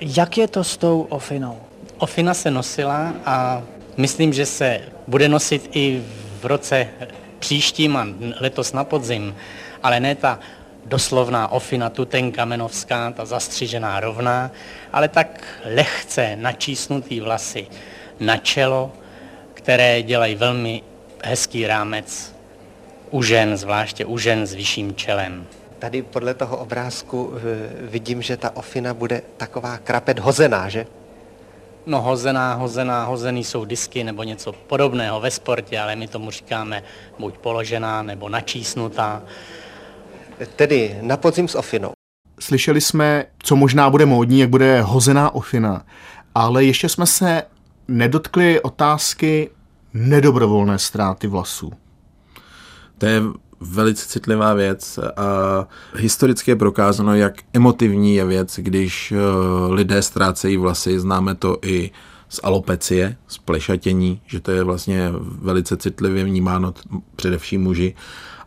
jak 0.00 0.38
je 0.38 0.48
to 0.48 0.64
s 0.64 0.76
tou 0.76 1.00
ofinou? 1.00 1.56
Ofina 1.98 2.34
se 2.34 2.50
nosila 2.50 3.12
a 3.24 3.62
Myslím, 3.96 4.32
že 4.32 4.46
se 4.46 4.80
bude 5.06 5.28
nosit 5.28 5.70
i 5.72 6.02
v 6.40 6.44
roce 6.44 6.88
příštím 7.38 7.96
a 7.96 8.06
letos 8.40 8.72
na 8.72 8.84
podzim, 8.84 9.36
ale 9.82 10.00
ne 10.00 10.14
ta 10.14 10.38
doslovná 10.84 11.52
ofina 11.52 11.90
tutenkamenovská, 11.90 13.10
ta 13.10 13.24
zastřižená 13.24 14.00
rovná, 14.00 14.50
ale 14.92 15.08
tak 15.08 15.44
lehce 15.64 16.36
načísnutý 16.36 17.20
vlasy 17.20 17.66
na 18.20 18.36
čelo, 18.36 18.92
které 19.54 20.02
dělají 20.02 20.34
velmi 20.34 20.82
hezký 21.24 21.66
rámec 21.66 22.34
u 23.10 23.22
žen, 23.22 23.56
zvláště 23.56 24.04
u 24.04 24.18
žen 24.18 24.46
s 24.46 24.54
vyšším 24.54 24.94
čelem. 24.94 25.46
Tady 25.78 26.02
podle 26.02 26.34
toho 26.34 26.56
obrázku 26.56 27.32
eh, 27.34 27.40
vidím, 27.80 28.22
že 28.22 28.36
ta 28.36 28.56
ofina 28.56 28.94
bude 28.94 29.22
taková 29.36 29.78
krapet 29.78 30.18
hozená, 30.18 30.68
že? 30.68 30.86
No 31.86 32.02
hozená, 32.02 32.54
hozená, 32.54 33.04
hozený 33.04 33.44
jsou 33.44 33.64
disky 33.64 34.04
nebo 34.04 34.22
něco 34.22 34.52
podobného 34.52 35.20
ve 35.20 35.30
sportě, 35.30 35.80
ale 35.80 35.96
my 35.96 36.08
tomu 36.08 36.30
říkáme 36.30 36.82
buď 37.18 37.38
položená 37.38 38.02
nebo 38.02 38.28
načísnutá. 38.28 39.22
Tedy 40.56 40.98
na 41.02 41.16
podzim 41.16 41.48
s 41.48 41.54
ofinou. 41.54 41.92
Slyšeli 42.40 42.80
jsme, 42.80 43.24
co 43.38 43.56
možná 43.56 43.90
bude 43.90 44.06
módní, 44.06 44.40
jak 44.40 44.50
bude 44.50 44.80
hozená 44.80 45.34
ofina, 45.34 45.86
ale 46.34 46.64
ještě 46.64 46.88
jsme 46.88 47.06
se 47.06 47.42
nedotkli 47.88 48.60
otázky 48.60 49.50
nedobrovolné 49.94 50.78
ztráty 50.78 51.26
vlasů. 51.26 51.72
To 52.98 53.06
je 53.06 53.22
velice 53.60 54.08
citlivá 54.08 54.54
věc 54.54 54.98
a 55.16 55.68
historicky 55.94 56.50
je 56.50 56.56
prokázáno, 56.56 57.14
jak 57.14 57.34
emotivní 57.52 58.14
je 58.14 58.24
věc, 58.24 58.58
když 58.62 59.12
eh, 59.12 59.16
lidé 59.74 60.02
ztrácejí 60.02 60.56
vlasy. 60.56 61.00
Známe 61.00 61.34
to 61.34 61.58
i 61.62 61.90
z 62.28 62.40
alopecie, 62.42 63.16
z 63.28 63.38
plešatění, 63.38 64.20
že 64.26 64.40
to 64.40 64.50
je 64.50 64.64
vlastně 64.64 65.12
velice 65.42 65.76
citlivě 65.76 66.24
vnímáno 66.24 66.74
především 67.16 67.62
muži. 67.62 67.94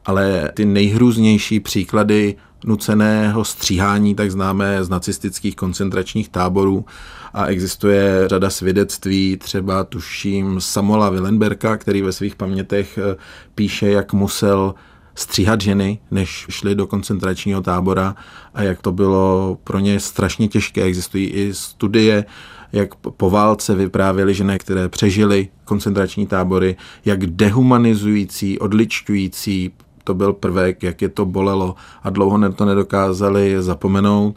Ale 0.06 0.52
ty 0.54 0.66
nejhrůznější 0.66 1.60
příklady 1.60 2.36
nuceného 2.66 3.46
stříhání, 3.46 4.16
tak 4.16 4.32
známe 4.32 4.84
z 4.84 4.90
nacistických 4.90 5.56
koncentračních 5.56 6.30
táborů 6.30 6.86
a 7.34 7.46
existuje 7.46 8.24
řada 8.28 8.50
svědectví, 8.50 9.38
třeba 9.38 9.84
tuším 9.84 10.62
Samola 10.62 11.10
Willenberka, 11.10 11.78
který 11.78 12.02
ve 12.02 12.12
svých 12.12 12.36
pamětech 12.36 12.98
eh, 12.98 13.16
píše, 13.56 13.90
jak 13.90 14.14
musel 14.14 14.76
stříhat 15.20 15.62
ženy, 15.62 16.00
než 16.12 16.46
šli 16.50 16.76
do 16.76 16.88
koncentračního 16.88 17.62
tábora 17.62 18.16
a 18.54 18.64
jak 18.64 18.82
to 18.82 18.92
bylo 18.92 19.58
pro 19.64 19.80
ně 19.80 20.00
strašně 20.00 20.48
těžké. 20.48 20.84
Existují 20.84 21.26
i 21.26 21.54
studie, 21.54 22.26
jak 22.74 22.96
po 22.96 23.30
válce 23.30 23.76
vyprávěly 23.76 24.34
ženy, 24.34 24.60
které 24.60 24.90
přežily 24.90 25.48
koncentrační 25.66 26.28
tábory, 26.28 26.76
jak 27.06 27.26
dehumanizující, 27.26 28.60
odličťující 28.60 29.72
to 30.04 30.14
byl 30.14 30.34
prvek, 30.34 30.84
jak 30.84 31.02
je 31.02 31.10
to 31.10 31.26
bolelo 31.26 31.76
a 32.04 32.10
dlouho 32.10 32.52
to 32.52 32.66
nedokázali 32.66 33.56
zapomenout. 33.60 34.36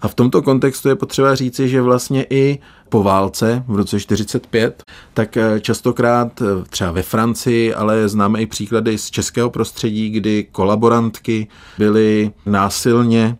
A 0.00 0.08
v 0.08 0.14
tomto 0.14 0.42
kontextu 0.42 0.88
je 0.88 0.96
potřeba 0.96 1.34
říci, 1.34 1.68
že 1.68 1.82
vlastně 1.82 2.26
i 2.30 2.58
po 2.88 3.02
válce 3.02 3.64
v 3.68 3.76
roce 3.76 4.00
45, 4.00 4.82
tak 5.14 5.36
eh, 5.36 5.60
častokrát 5.60 6.42
eh, 6.42 6.64
třeba 6.70 6.92
ve 6.92 7.02
Francii, 7.02 7.74
ale 7.74 8.08
známe 8.08 8.42
i 8.42 8.46
příklady 8.46 8.98
z 8.98 9.10
českého 9.10 9.50
prostředí, 9.50 10.10
kdy 10.10 10.46
kolaborantky 10.52 11.48
byly 11.78 12.30
násilně 12.46 13.36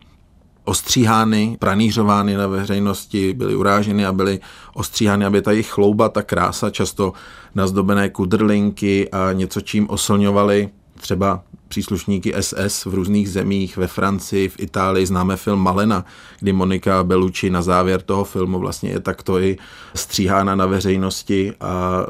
ostříhány, 0.69 1.57
pranířovány 1.59 2.37
na 2.37 2.47
veřejnosti, 2.47 3.33
byly 3.33 3.55
uráženy 3.55 4.05
a 4.05 4.11
byly 4.11 4.39
ostříhány, 4.73 5.25
aby 5.25 5.41
ta 5.41 5.51
jejich 5.51 5.69
chlouba, 5.69 6.09
ta 6.09 6.21
krása, 6.21 6.69
často 6.69 7.13
nazdobené 7.55 8.09
kudrlinky 8.09 9.09
a 9.11 9.33
něco, 9.33 9.61
čím 9.61 9.89
oslňovali 9.89 10.69
třeba 10.99 11.41
příslušníky 11.67 12.33
SS 12.39 12.85
v 12.85 12.93
různých 12.93 13.29
zemích, 13.29 13.77
ve 13.77 13.87
Francii, 13.87 14.49
v 14.49 14.59
Itálii. 14.59 15.05
Známe 15.05 15.37
film 15.37 15.59
Malena, 15.59 16.05
kdy 16.39 16.53
Monika 16.53 17.03
Bellucci 17.03 17.49
na 17.49 17.61
závěr 17.61 18.01
toho 18.01 18.23
filmu 18.23 18.59
vlastně 18.59 18.89
je 18.89 18.99
takto 18.99 19.39
i 19.39 19.57
stříhána 19.95 20.55
na 20.55 20.65
veřejnosti 20.65 21.53
a 21.61 22.05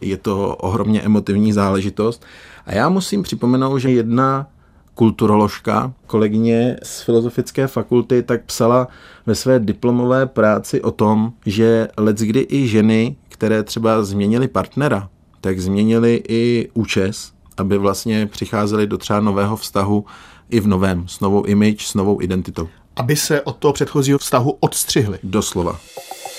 je 0.00 0.16
to 0.16 0.56
ohromně 0.56 1.02
emotivní 1.02 1.52
záležitost. 1.52 2.24
A 2.66 2.74
já 2.74 2.88
musím 2.88 3.22
připomenout, 3.22 3.78
že 3.78 3.90
jedna 3.90 4.46
kulturoložka, 4.94 5.92
kolegyně 6.06 6.76
z 6.82 7.02
Filozofické 7.02 7.66
fakulty, 7.66 8.22
tak 8.22 8.44
psala 8.44 8.88
ve 9.26 9.34
své 9.34 9.58
diplomové 9.58 10.26
práci 10.26 10.82
o 10.82 10.90
tom, 10.90 11.32
že 11.46 11.88
leckdy 11.96 12.46
i 12.50 12.68
ženy, 12.68 13.16
které 13.28 13.62
třeba 13.62 14.02
změnily 14.02 14.48
partnera, 14.48 15.08
tak 15.40 15.60
změnili 15.60 16.22
i 16.28 16.70
účes 16.74 17.33
aby 17.56 17.78
vlastně 17.78 18.26
přicházeli 18.26 18.86
do 18.86 18.98
třeba 18.98 19.20
nového 19.20 19.56
vztahu 19.56 20.04
i 20.50 20.60
v 20.60 20.66
novém, 20.66 21.08
s 21.08 21.20
novou 21.20 21.42
image, 21.42 21.86
s 21.86 21.94
novou 21.94 22.22
identitou. 22.22 22.68
Aby 22.96 23.16
se 23.16 23.42
od 23.42 23.56
toho 23.56 23.72
předchozího 23.72 24.18
vztahu 24.18 24.56
odstřihli. 24.60 25.18
Doslova. 25.22 25.80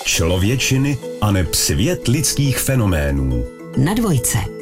Člověčiny 0.04 0.98
a 1.22 1.32
neb 1.32 1.56
svět 1.56 2.08
lidských 2.08 2.60
fenoménů. 2.60 3.46
Na 3.78 3.94
dvojce. 3.94 4.55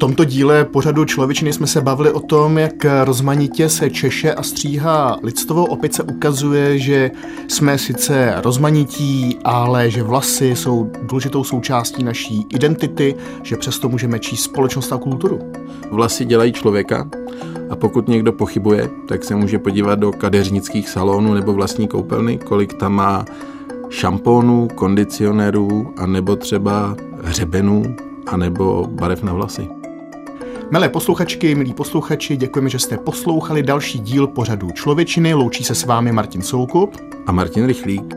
Tomto 0.00 0.24
díle 0.24 0.64
pořadu 0.64 1.04
Člověčiny 1.04 1.52
jsme 1.52 1.66
se 1.66 1.80
bavili 1.80 2.12
o 2.12 2.20
tom, 2.20 2.58
jak 2.58 2.86
rozmanitě 3.04 3.68
se 3.68 3.90
češe 3.90 4.34
a 4.34 4.42
stříhá 4.42 5.16
lidstovou. 5.22 5.64
Opět 5.64 5.94
se 5.94 6.02
ukazuje, 6.02 6.78
že 6.78 7.10
jsme 7.48 7.78
sice 7.78 8.34
rozmanití, 8.36 9.38
ale 9.44 9.90
že 9.90 10.02
vlasy 10.02 10.56
jsou 10.56 10.90
důležitou 11.02 11.44
součástí 11.44 12.04
naší 12.04 12.46
identity, 12.48 13.14
že 13.42 13.56
přesto 13.56 13.88
můžeme 13.88 14.18
číst 14.18 14.42
společnost 14.42 14.92
a 14.92 14.98
kulturu. 14.98 15.52
Vlasy 15.90 16.24
dělají 16.24 16.52
člověka 16.52 17.08
a 17.70 17.76
pokud 17.76 18.08
někdo 18.08 18.32
pochybuje, 18.32 18.90
tak 19.08 19.24
se 19.24 19.34
může 19.34 19.58
podívat 19.58 19.98
do 19.98 20.12
kadeřnických 20.12 20.88
salonů 20.88 21.34
nebo 21.34 21.52
vlastní 21.52 21.88
koupelny, 21.88 22.38
kolik 22.38 22.74
tam 22.74 22.92
má 22.92 23.24
šampónů, 23.88 24.68
kondicionérů 24.74 25.94
a 25.96 26.06
nebo 26.06 26.36
třeba 26.36 26.96
hřebenů 27.22 27.82
a 28.26 28.36
nebo 28.36 28.86
barev 28.90 29.22
na 29.22 29.32
vlasy. 29.32 29.79
Milé 30.72 30.88
posluchačky, 30.88 31.54
milí 31.54 31.72
posluchači, 31.72 32.36
děkujeme, 32.36 32.70
že 32.70 32.78
jste 32.78 32.98
poslouchali 32.98 33.62
další 33.62 33.98
díl 33.98 34.26
pořadu 34.26 34.70
Člověčiny. 34.70 35.34
Loučí 35.34 35.64
se 35.64 35.74
s 35.74 35.84
vámi 35.84 36.12
Martin 36.12 36.42
Soukup 36.42 36.96
a 37.26 37.32
Martin 37.32 37.66
Rychlík. 37.66 38.14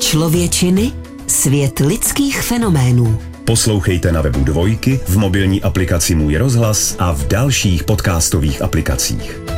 Člověčiny, 0.00 0.92
svět 1.26 1.78
lidských 1.78 2.42
fenoménů. 2.42 3.18
Poslouchejte 3.44 4.12
na 4.12 4.20
webu 4.20 4.44
Dvojky, 4.44 5.00
v 5.08 5.18
mobilní 5.18 5.62
aplikaci 5.62 6.14
Můj 6.14 6.36
rozhlas 6.36 6.96
a 6.98 7.12
v 7.12 7.26
dalších 7.26 7.84
podcastových 7.84 8.62
aplikacích. 8.62 9.55